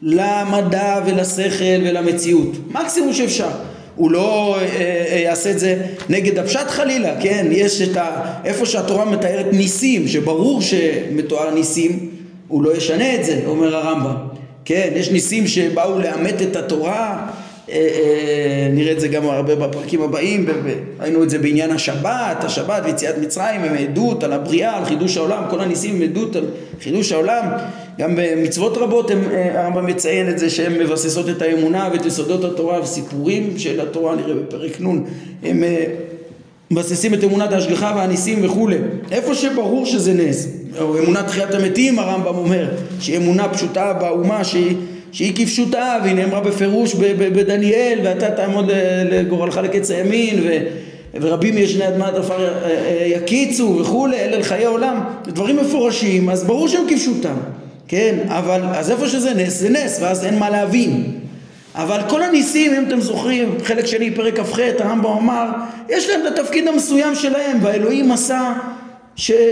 למדע 0.01 0.99
ולשכל 1.05 1.81
ולמציאות 1.83 2.49
מקסימום 2.71 3.13
שאפשר 3.13 3.49
הוא 3.95 4.11
לא 4.11 4.57
אה, 4.59 4.65
אה, 5.11 5.19
יעשה 5.19 5.51
את 5.51 5.59
זה 5.59 5.81
נגד 6.09 6.39
הפשט 6.39 6.67
חלילה, 6.67 7.21
כן? 7.21 7.47
יש 7.51 7.81
את 7.81 7.97
ה... 7.97 8.23
איפה 8.45 8.65
שהתורה 8.65 9.05
מתארת 9.05 9.45
ניסים, 9.51 10.07
שברור 10.07 10.61
שמתואר 10.61 11.53
ניסים, 11.53 12.09
הוא 12.47 12.63
לא 12.63 12.77
ישנה 12.77 13.15
את 13.15 13.25
זה, 13.25 13.41
אומר 13.45 13.75
הרמב"ם. 13.75 14.15
כן, 14.65 14.89
יש 14.95 15.11
ניסים 15.11 15.47
שבאו 15.47 15.99
לאמת 15.99 16.41
את 16.41 16.55
התורה 16.55 17.27
נראה 18.73 18.91
את 18.91 18.99
זה 18.99 19.07
גם 19.07 19.29
הרבה 19.29 19.55
בפרקים 19.55 20.01
הבאים, 20.01 20.45
ראינו 20.99 21.23
את 21.23 21.29
זה 21.29 21.39
בעניין 21.39 21.71
השבת, 21.71 22.43
השבת 22.43 22.81
ויציאת 22.85 23.17
מצרים 23.17 23.61
הם 23.61 23.75
עדות 23.75 24.23
על 24.23 24.33
הבריאה, 24.33 24.77
על 24.77 24.85
חידוש 24.85 25.17
העולם, 25.17 25.43
כל 25.49 25.59
הניסים 25.59 25.95
הם 25.95 26.01
עדות 26.01 26.35
על 26.35 26.45
חידוש 26.81 27.11
העולם, 27.11 27.45
גם 27.99 28.15
במצוות 28.15 28.77
רבות 28.77 29.11
אה, 29.11 29.61
הרמב"ם 29.61 29.85
מציין 29.85 30.29
את 30.29 30.39
זה 30.39 30.49
שהן 30.49 30.73
מבססות 30.73 31.29
את 31.29 31.41
האמונה 31.41 31.89
ואת 31.93 32.05
יסודות 32.05 32.43
התורה 32.43 32.81
וסיפורים 32.81 33.53
של 33.57 33.81
התורה, 33.81 34.15
נראה 34.15 34.35
בפרק 34.35 34.81
נ', 34.81 35.03
הם 35.43 35.63
מבססים 36.71 37.13
את 37.13 37.23
אמונת 37.23 37.51
ההשגחה 37.51 37.93
והניסים 37.97 38.45
וכולי. 38.45 38.77
איפה 39.11 39.35
שברור 39.35 39.85
שזה 39.85 40.13
נס, 40.13 40.47
או 40.79 40.99
אמונת 40.99 41.27
תחיית 41.27 41.53
המתים 41.53 41.99
הרמב"ם 41.99 42.35
אומר, 42.37 42.69
שהיא 42.99 43.17
אמונה 43.17 43.49
פשוטה 43.49 43.93
באומה 43.93 44.43
שהיא 44.43 44.75
שהיא 45.11 45.33
כפשוטה 45.35 45.97
והיא 46.03 46.15
נאמרה 46.15 46.41
בפירוש 46.41 46.95
בדניאל 46.95 47.99
ואתה 48.03 48.31
תעמוד 48.31 48.71
לגורלך 49.11 49.57
לקץ 49.57 49.91
הימין 49.91 50.39
ו, 50.43 50.57
ורבים 51.21 51.57
ישני 51.57 51.87
אדמת 51.87 52.13
עפר 52.13 52.53
יקיצו 53.05 53.77
וכולי 53.81 54.17
אלה 54.17 54.37
לחיי 54.37 54.65
עולם 54.65 54.99
דברים 55.23 55.57
מפורשים 55.57 56.29
אז 56.29 56.43
ברור 56.43 56.67
שהם 56.67 56.83
כפשוטם 56.89 57.35
כן 57.87 58.15
אבל 58.27 58.61
אז 58.73 58.91
איפה 58.91 59.07
שזה 59.07 59.33
נס 59.33 59.53
זה 59.53 59.69
נס 59.69 59.99
ואז 60.01 60.25
אין 60.25 60.39
מה 60.39 60.49
להבין. 60.49 61.03
אבל 61.75 61.99
כל 62.09 62.23
הניסים 62.23 62.73
אם 62.73 62.83
אתם 62.87 63.01
זוכרים 63.01 63.55
חלק 63.63 63.85
שני 63.85 64.11
פרק 64.11 64.39
כ"ח 64.39 64.59
הרמב"ם 64.79 65.11
אמר 65.11 65.45
יש 65.89 66.09
להם 66.09 66.21
את 66.27 66.39
התפקיד 66.39 66.67
המסוים 66.67 67.15
שלהם 67.15 67.57
והאלוהים 67.61 68.11
עשה 68.11 68.53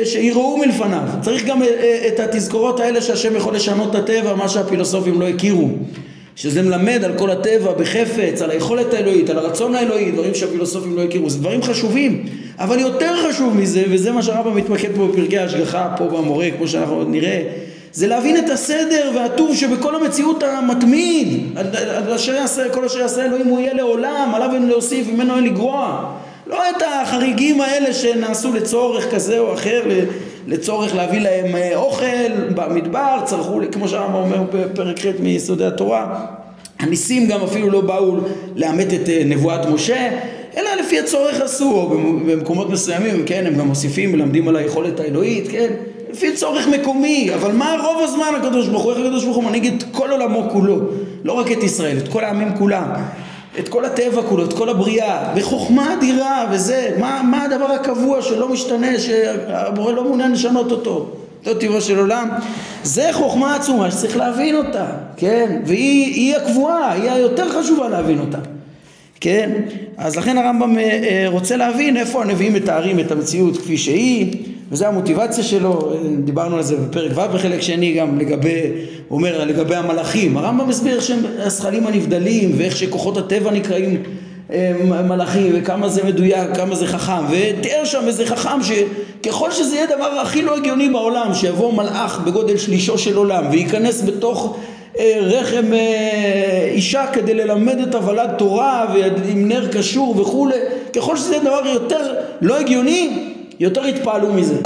שיראו 0.03 0.57
מלפניו. 0.57 1.01
צריך 1.21 1.45
גם 1.45 1.63
אה, 1.63 1.67
אה, 1.67 2.07
את 2.07 2.19
התזכורות 2.19 2.79
האלה 2.79 3.01
שהשם 3.01 3.35
יכול 3.35 3.55
לשנות 3.55 3.89
את 3.89 3.95
הטבע, 3.95 4.35
מה 4.35 4.49
שהפילוסופים 4.49 5.21
לא 5.21 5.27
הכירו. 5.27 5.69
שזה 6.35 6.61
מלמד 6.61 7.03
על 7.03 7.17
כל 7.17 7.31
הטבע 7.31 7.73
בחפץ, 7.73 8.41
על 8.41 8.51
היכולת 8.51 8.93
האלוהית, 8.93 9.29
על 9.29 9.37
הרצון 9.37 9.75
האלוהי, 9.75 10.11
דברים 10.11 10.35
שהפילוסופים 10.35 10.95
לא 10.95 11.03
הכירו. 11.03 11.29
זה 11.29 11.39
דברים 11.39 11.63
חשובים. 11.63 12.25
אבל 12.59 12.79
יותר 12.79 13.29
חשוב 13.29 13.57
מזה, 13.57 13.83
וזה 13.89 14.11
מה 14.11 14.23
שהרבא 14.23 14.51
מתמקד 14.51 14.89
פה 14.95 15.07
בפרקי 15.07 15.37
ההשגחה, 15.37 15.93
פה 15.97 16.05
במורה, 16.05 16.47
כמו 16.57 16.67
שאנחנו 16.67 16.95
עוד 16.95 17.07
נראה, 17.09 17.43
זה 17.93 18.07
להבין 18.07 18.37
את 18.37 18.49
הסדר 18.49 19.11
והטוב 19.15 19.55
שבכל 19.55 19.95
המציאות 19.95 20.43
המתמיד. 20.43 21.27
על 21.55 22.13
אשר 22.13 22.33
יעשה, 22.33 22.69
כל 22.69 22.85
אשר 22.85 22.99
יעשה 22.99 23.25
אלוהים 23.25 23.47
הוא 23.47 23.59
יהיה 23.59 23.73
לעולם, 23.73 24.31
עליו 24.35 24.49
אין 24.53 24.67
להוסיף, 24.67 25.07
ממנו 25.07 25.35
אין 25.35 25.43
לגרוע. 25.43 26.11
לא 26.49 26.69
את 26.69 26.83
החריגים 27.01 27.61
האלה 27.61 27.93
שנעשו 27.93 28.53
לצורך 28.53 29.13
כזה 29.13 29.39
או 29.39 29.53
אחר, 29.53 29.83
לצורך 30.47 30.95
להביא 30.95 31.19
להם 31.19 31.55
אה, 31.55 31.75
אוכל 31.75 32.33
במדבר, 32.55 33.19
צרכו, 33.25 33.59
כמו 33.71 33.87
שהרמב"ם 33.87 34.15
אומר 34.15 34.43
בפרק 34.53 34.99
ח' 34.99 35.05
מיסודי 35.19 35.65
התורה, 35.65 36.25
הניסים 36.79 37.27
גם 37.27 37.41
אפילו 37.43 37.69
לא 37.69 37.81
באו 37.81 38.15
לאמת 38.55 38.93
את 38.93 39.09
אה, 39.09 39.21
נבואת 39.25 39.65
משה, 39.65 40.09
אלא 40.57 40.69
לפי 40.79 40.99
הצורך 40.99 41.41
עשו, 41.41 41.71
או 41.71 41.89
במקומות 42.25 42.69
מסוימים, 42.69 43.25
כן, 43.25 43.43
הם 43.47 43.55
גם 43.55 43.67
מוסיפים, 43.67 44.11
מלמדים 44.11 44.47
על 44.47 44.55
היכולת 44.55 44.99
האלוהית, 44.99 45.47
כן, 45.51 45.67
לפי 46.11 46.33
צורך 46.33 46.67
מקומי, 46.67 47.29
אבל 47.35 47.51
מה 47.51 47.75
רוב 47.83 48.03
הזמן 48.03 48.33
הקדוש 48.41 48.67
ברוך 48.67 48.83
הוא, 48.83 48.91
איך 48.91 48.99
הקדוש 48.99 49.23
ברוך 49.23 49.35
הוא 49.35 49.43
מנהיג 49.43 49.73
את 49.73 49.83
כל 49.91 50.11
עולמו 50.11 50.49
כולו, 50.51 50.79
לא 51.23 51.33
רק 51.33 51.51
את 51.51 51.63
ישראל, 51.63 51.97
את 51.97 52.07
כל 52.07 52.23
העמים 52.23 52.55
כולם. 52.57 52.85
את 53.59 53.69
כל 53.69 53.85
הטבע 53.85 54.21
כולו, 54.21 54.45
את 54.45 54.53
כל 54.53 54.69
הבריאה, 54.69 55.33
בחוכמה 55.35 55.93
אדירה 55.93 56.45
וזה, 56.51 56.95
מה, 56.99 57.21
מה 57.23 57.43
הדבר 57.43 57.65
הקבוע 57.65 58.21
שלא 58.21 58.49
משתנה, 58.49 58.99
שהבורא 58.99 59.91
לא 59.91 60.03
מעוניין 60.03 60.31
לשנות 60.31 60.71
אותו, 60.71 61.09
אותו 61.45 61.59
טבעו 61.59 61.81
של 61.81 61.99
עולם, 61.99 62.29
זה 62.83 63.09
חוכמה 63.13 63.55
עצומה 63.55 63.91
שצריך 63.91 64.17
להבין 64.17 64.55
אותה, 64.55 64.85
כן, 65.17 65.61
והיא 65.65 66.35
הקבועה, 66.35 66.91
היא 66.91 67.11
היותר 67.11 67.49
חשובה 67.49 67.89
להבין 67.89 68.19
אותה, 68.19 68.37
כן, 69.21 69.51
אז 69.97 70.15
לכן 70.15 70.37
הרמב"ם 70.37 70.77
אה, 70.77 70.83
אה, 70.83 71.25
רוצה 71.27 71.57
להבין 71.57 71.97
איפה 71.97 72.23
הנביאים 72.23 72.53
מתארים 72.53 72.99
את 72.99 73.11
המציאות 73.11 73.57
כפי 73.57 73.77
שהיא 73.77 74.35
וזו 74.71 74.85
המוטיבציה 74.85 75.43
שלו, 75.43 75.93
דיברנו 76.23 76.55
על 76.55 76.63
זה 76.63 76.75
בפרק 76.75 77.11
ו' 77.15 77.33
בחלק 77.33 77.61
שני 77.61 77.93
גם 77.93 78.19
לגבי, 78.19 78.61
הוא 79.07 79.17
אומר 79.17 79.45
לגבי 79.45 79.75
המלאכים, 79.75 80.37
הרמב"ם 80.37 80.67
מסביר 80.67 80.99
שהם 80.99 81.19
הזכלים 81.39 81.87
הנבדלים 81.87 82.51
ואיך 82.57 82.77
שכוחות 82.77 83.17
הטבע 83.17 83.51
נקראים 83.51 84.03
מלאכים 85.07 85.51
וכמה 85.55 85.89
זה 85.89 86.03
מדויק, 86.03 86.55
כמה 86.55 86.75
זה 86.75 86.87
חכם. 86.87 87.25
ותיאר 87.29 87.85
שם 87.85 88.03
איזה 88.07 88.25
חכם 88.25 88.59
שככל 88.63 89.51
שזה 89.51 89.75
יהיה 89.75 89.87
דבר 89.95 90.05
הכי 90.05 90.41
לא 90.41 90.55
הגיוני 90.55 90.89
בעולם 90.89 91.33
שיבוא 91.33 91.73
מלאך 91.73 92.19
בגודל 92.25 92.57
שלישו 92.57 92.97
של 92.97 93.17
עולם 93.17 93.43
וייכנס 93.51 94.01
בתוך 94.01 94.57
אה, 94.99 95.17
רחם 95.21 95.73
אה, 95.73 96.69
אישה 96.71 97.05
כדי 97.13 97.33
ללמד 97.33 97.79
את 97.79 97.95
הוולד 97.95 98.29
תורה 98.37 98.85
ועם 98.93 99.47
נר 99.47 99.67
קשור 99.67 100.21
וכולי 100.21 100.55
ככל 100.95 101.17
שזה 101.17 101.39
דבר 101.39 101.61
יותר 101.65 102.13
לא 102.41 102.59
הגיוני 102.59 103.26
יותר 103.59 103.83
התפעלו 103.83 104.33
מזה. 104.33 104.57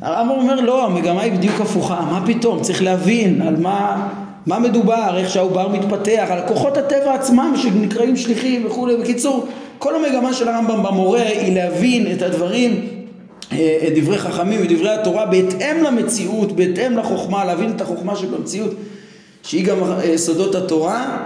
הרמב"ם 0.00 0.30
אומר 0.30 0.60
לא, 0.60 0.84
המגמה 0.84 1.22
היא 1.22 1.32
בדיוק 1.32 1.60
הפוכה, 1.60 2.00
מה 2.10 2.22
פתאום, 2.26 2.60
צריך 2.60 2.82
להבין 2.82 3.42
על 3.42 3.56
מה, 3.56 4.08
מה 4.46 4.58
מדובר, 4.58 5.16
איך 5.16 5.30
שהעובר 5.30 5.68
מתפתח, 5.68 6.26
על 6.30 6.40
כוחות 6.48 6.76
הטבע 6.76 7.14
עצמם 7.14 7.54
שנקראים 7.56 8.16
שליחים 8.16 8.66
וכולי, 8.66 8.96
בקיצור, 8.96 9.46
כל 9.78 9.94
המגמה 9.96 10.32
של 10.32 10.48
הרמב"ם 10.48 10.82
במורה 10.82 11.22
היא 11.22 11.54
להבין 11.54 12.12
את 12.12 12.22
הדברים, 12.22 12.86
אה, 13.52 13.78
את 13.86 13.98
דברי 13.98 14.18
חכמים 14.18 14.60
ודברי 14.62 14.90
התורה 14.90 15.26
בהתאם 15.26 15.84
למציאות, 15.84 16.52
בהתאם 16.52 16.98
לחוכמה, 16.98 17.44
להבין 17.44 17.70
את 17.70 17.80
החוכמה 17.80 18.16
שבמציאות 18.16 18.74
שהיא 19.42 19.64
גם 19.64 19.76
יסודות 20.04 20.54
התורה 20.54 21.18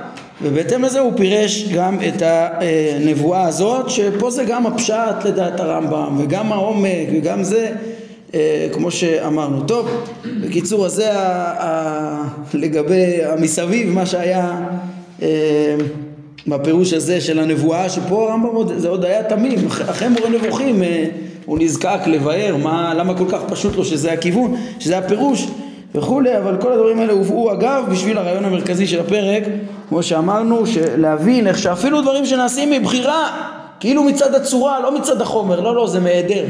ובהתאם 0.42 0.84
לזה 0.84 1.00
הוא 1.00 1.12
פירש 1.16 1.68
גם 1.74 1.98
את 2.08 2.22
הנבואה 2.22 3.42
הזאת 3.42 3.90
שפה 3.90 4.30
זה 4.30 4.44
גם 4.44 4.66
הפשט 4.66 5.24
לדעת 5.24 5.60
הרמב"ם 5.60 6.16
וגם 6.20 6.52
העומק 6.52 7.08
וגם 7.12 7.44
זה 7.44 7.70
אה, 8.34 8.68
כמו 8.72 8.90
שאמרנו. 8.90 9.62
טוב, 9.66 9.88
בקיצור 10.40 10.86
אז 10.86 10.92
זה 10.92 11.10
לגבי 12.54 13.24
המסביב 13.24 13.90
מה 13.90 14.06
שהיה 14.06 14.60
אה, 15.22 15.76
בפירוש 16.46 16.92
הזה 16.92 17.20
של 17.20 17.38
הנבואה 17.38 17.88
שפה 17.88 18.28
הרמב"ם 18.28 18.78
זה 18.78 18.88
עוד 18.88 19.04
היה 19.04 19.22
תמים 19.22 19.66
אחרי 19.66 20.08
מורה 20.08 20.28
נבוכים 20.30 20.82
אה, 20.82 21.04
הוא 21.44 21.58
נזקק 21.58 22.00
לבאר 22.06 22.56
מה, 22.56 22.94
למה 22.94 23.18
כל 23.18 23.24
כך 23.28 23.40
פשוט 23.48 23.76
לו 23.76 23.84
שזה 23.84 24.12
הכיוון 24.12 24.56
שזה 24.78 24.98
הפירוש 24.98 25.46
וכולי, 25.94 26.38
אבל 26.38 26.56
כל 26.60 26.72
הדברים 26.72 27.00
האלה 27.00 27.12
הובאו 27.12 27.52
אגב 27.52 27.84
בשביל 27.90 28.18
הרעיון 28.18 28.44
המרכזי 28.44 28.86
של 28.86 29.00
הפרק, 29.00 29.42
כמו 29.88 30.02
שאמרנו, 30.02 30.62
להבין 30.96 31.46
איך 31.46 31.58
שאפילו 31.58 32.02
דברים 32.02 32.26
שנעשים 32.26 32.70
מבחירה, 32.70 33.30
כאילו 33.80 34.04
מצד 34.04 34.34
הצורה, 34.34 34.80
לא 34.80 34.98
מצד 34.98 35.20
החומר, 35.20 35.60
לא, 35.60 35.74
לא, 35.74 35.86
זה 35.86 36.00
מהיעדר. 36.00 36.44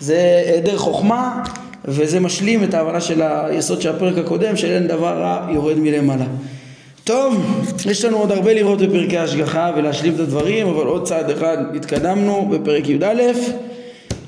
זה 0.00 0.42
היעדר 0.46 0.76
חוכמה, 0.76 1.42
וזה 1.84 2.20
משלים 2.20 2.64
את 2.64 2.74
ההבנה 2.74 3.00
של 3.00 3.22
היסוד 3.22 3.82
של 3.82 3.90
הפרק 3.90 4.18
הקודם, 4.18 4.56
של 4.56 4.70
אין 4.70 4.86
דבר 4.86 5.22
רע 5.22 5.46
יורד 5.50 5.78
מלמעלה. 5.78 6.26
טוב, 7.04 7.62
יש 7.90 8.04
לנו 8.04 8.16
עוד 8.16 8.32
הרבה 8.32 8.54
לראות 8.54 8.78
בפרקי 8.78 9.18
ההשגחה 9.18 9.70
ולהשלים 9.76 10.14
את 10.14 10.20
הדברים, 10.20 10.68
אבל 10.68 10.86
עוד 10.86 11.04
צעד 11.04 11.30
אחד 11.30 11.56
התקדמנו 11.76 12.48
בפרק 12.50 12.88
י"א, 12.88 13.22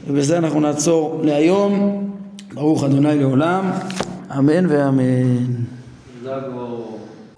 ובזה 0.06 0.38
אנחנו 0.38 0.60
נעצור 0.60 1.20
להיום. 1.24 2.06
ברוך 2.54 2.84
אדוני 2.84 3.18
לעולם. 3.18 3.70
אמן 4.38 4.66
ואמן. 4.68 5.46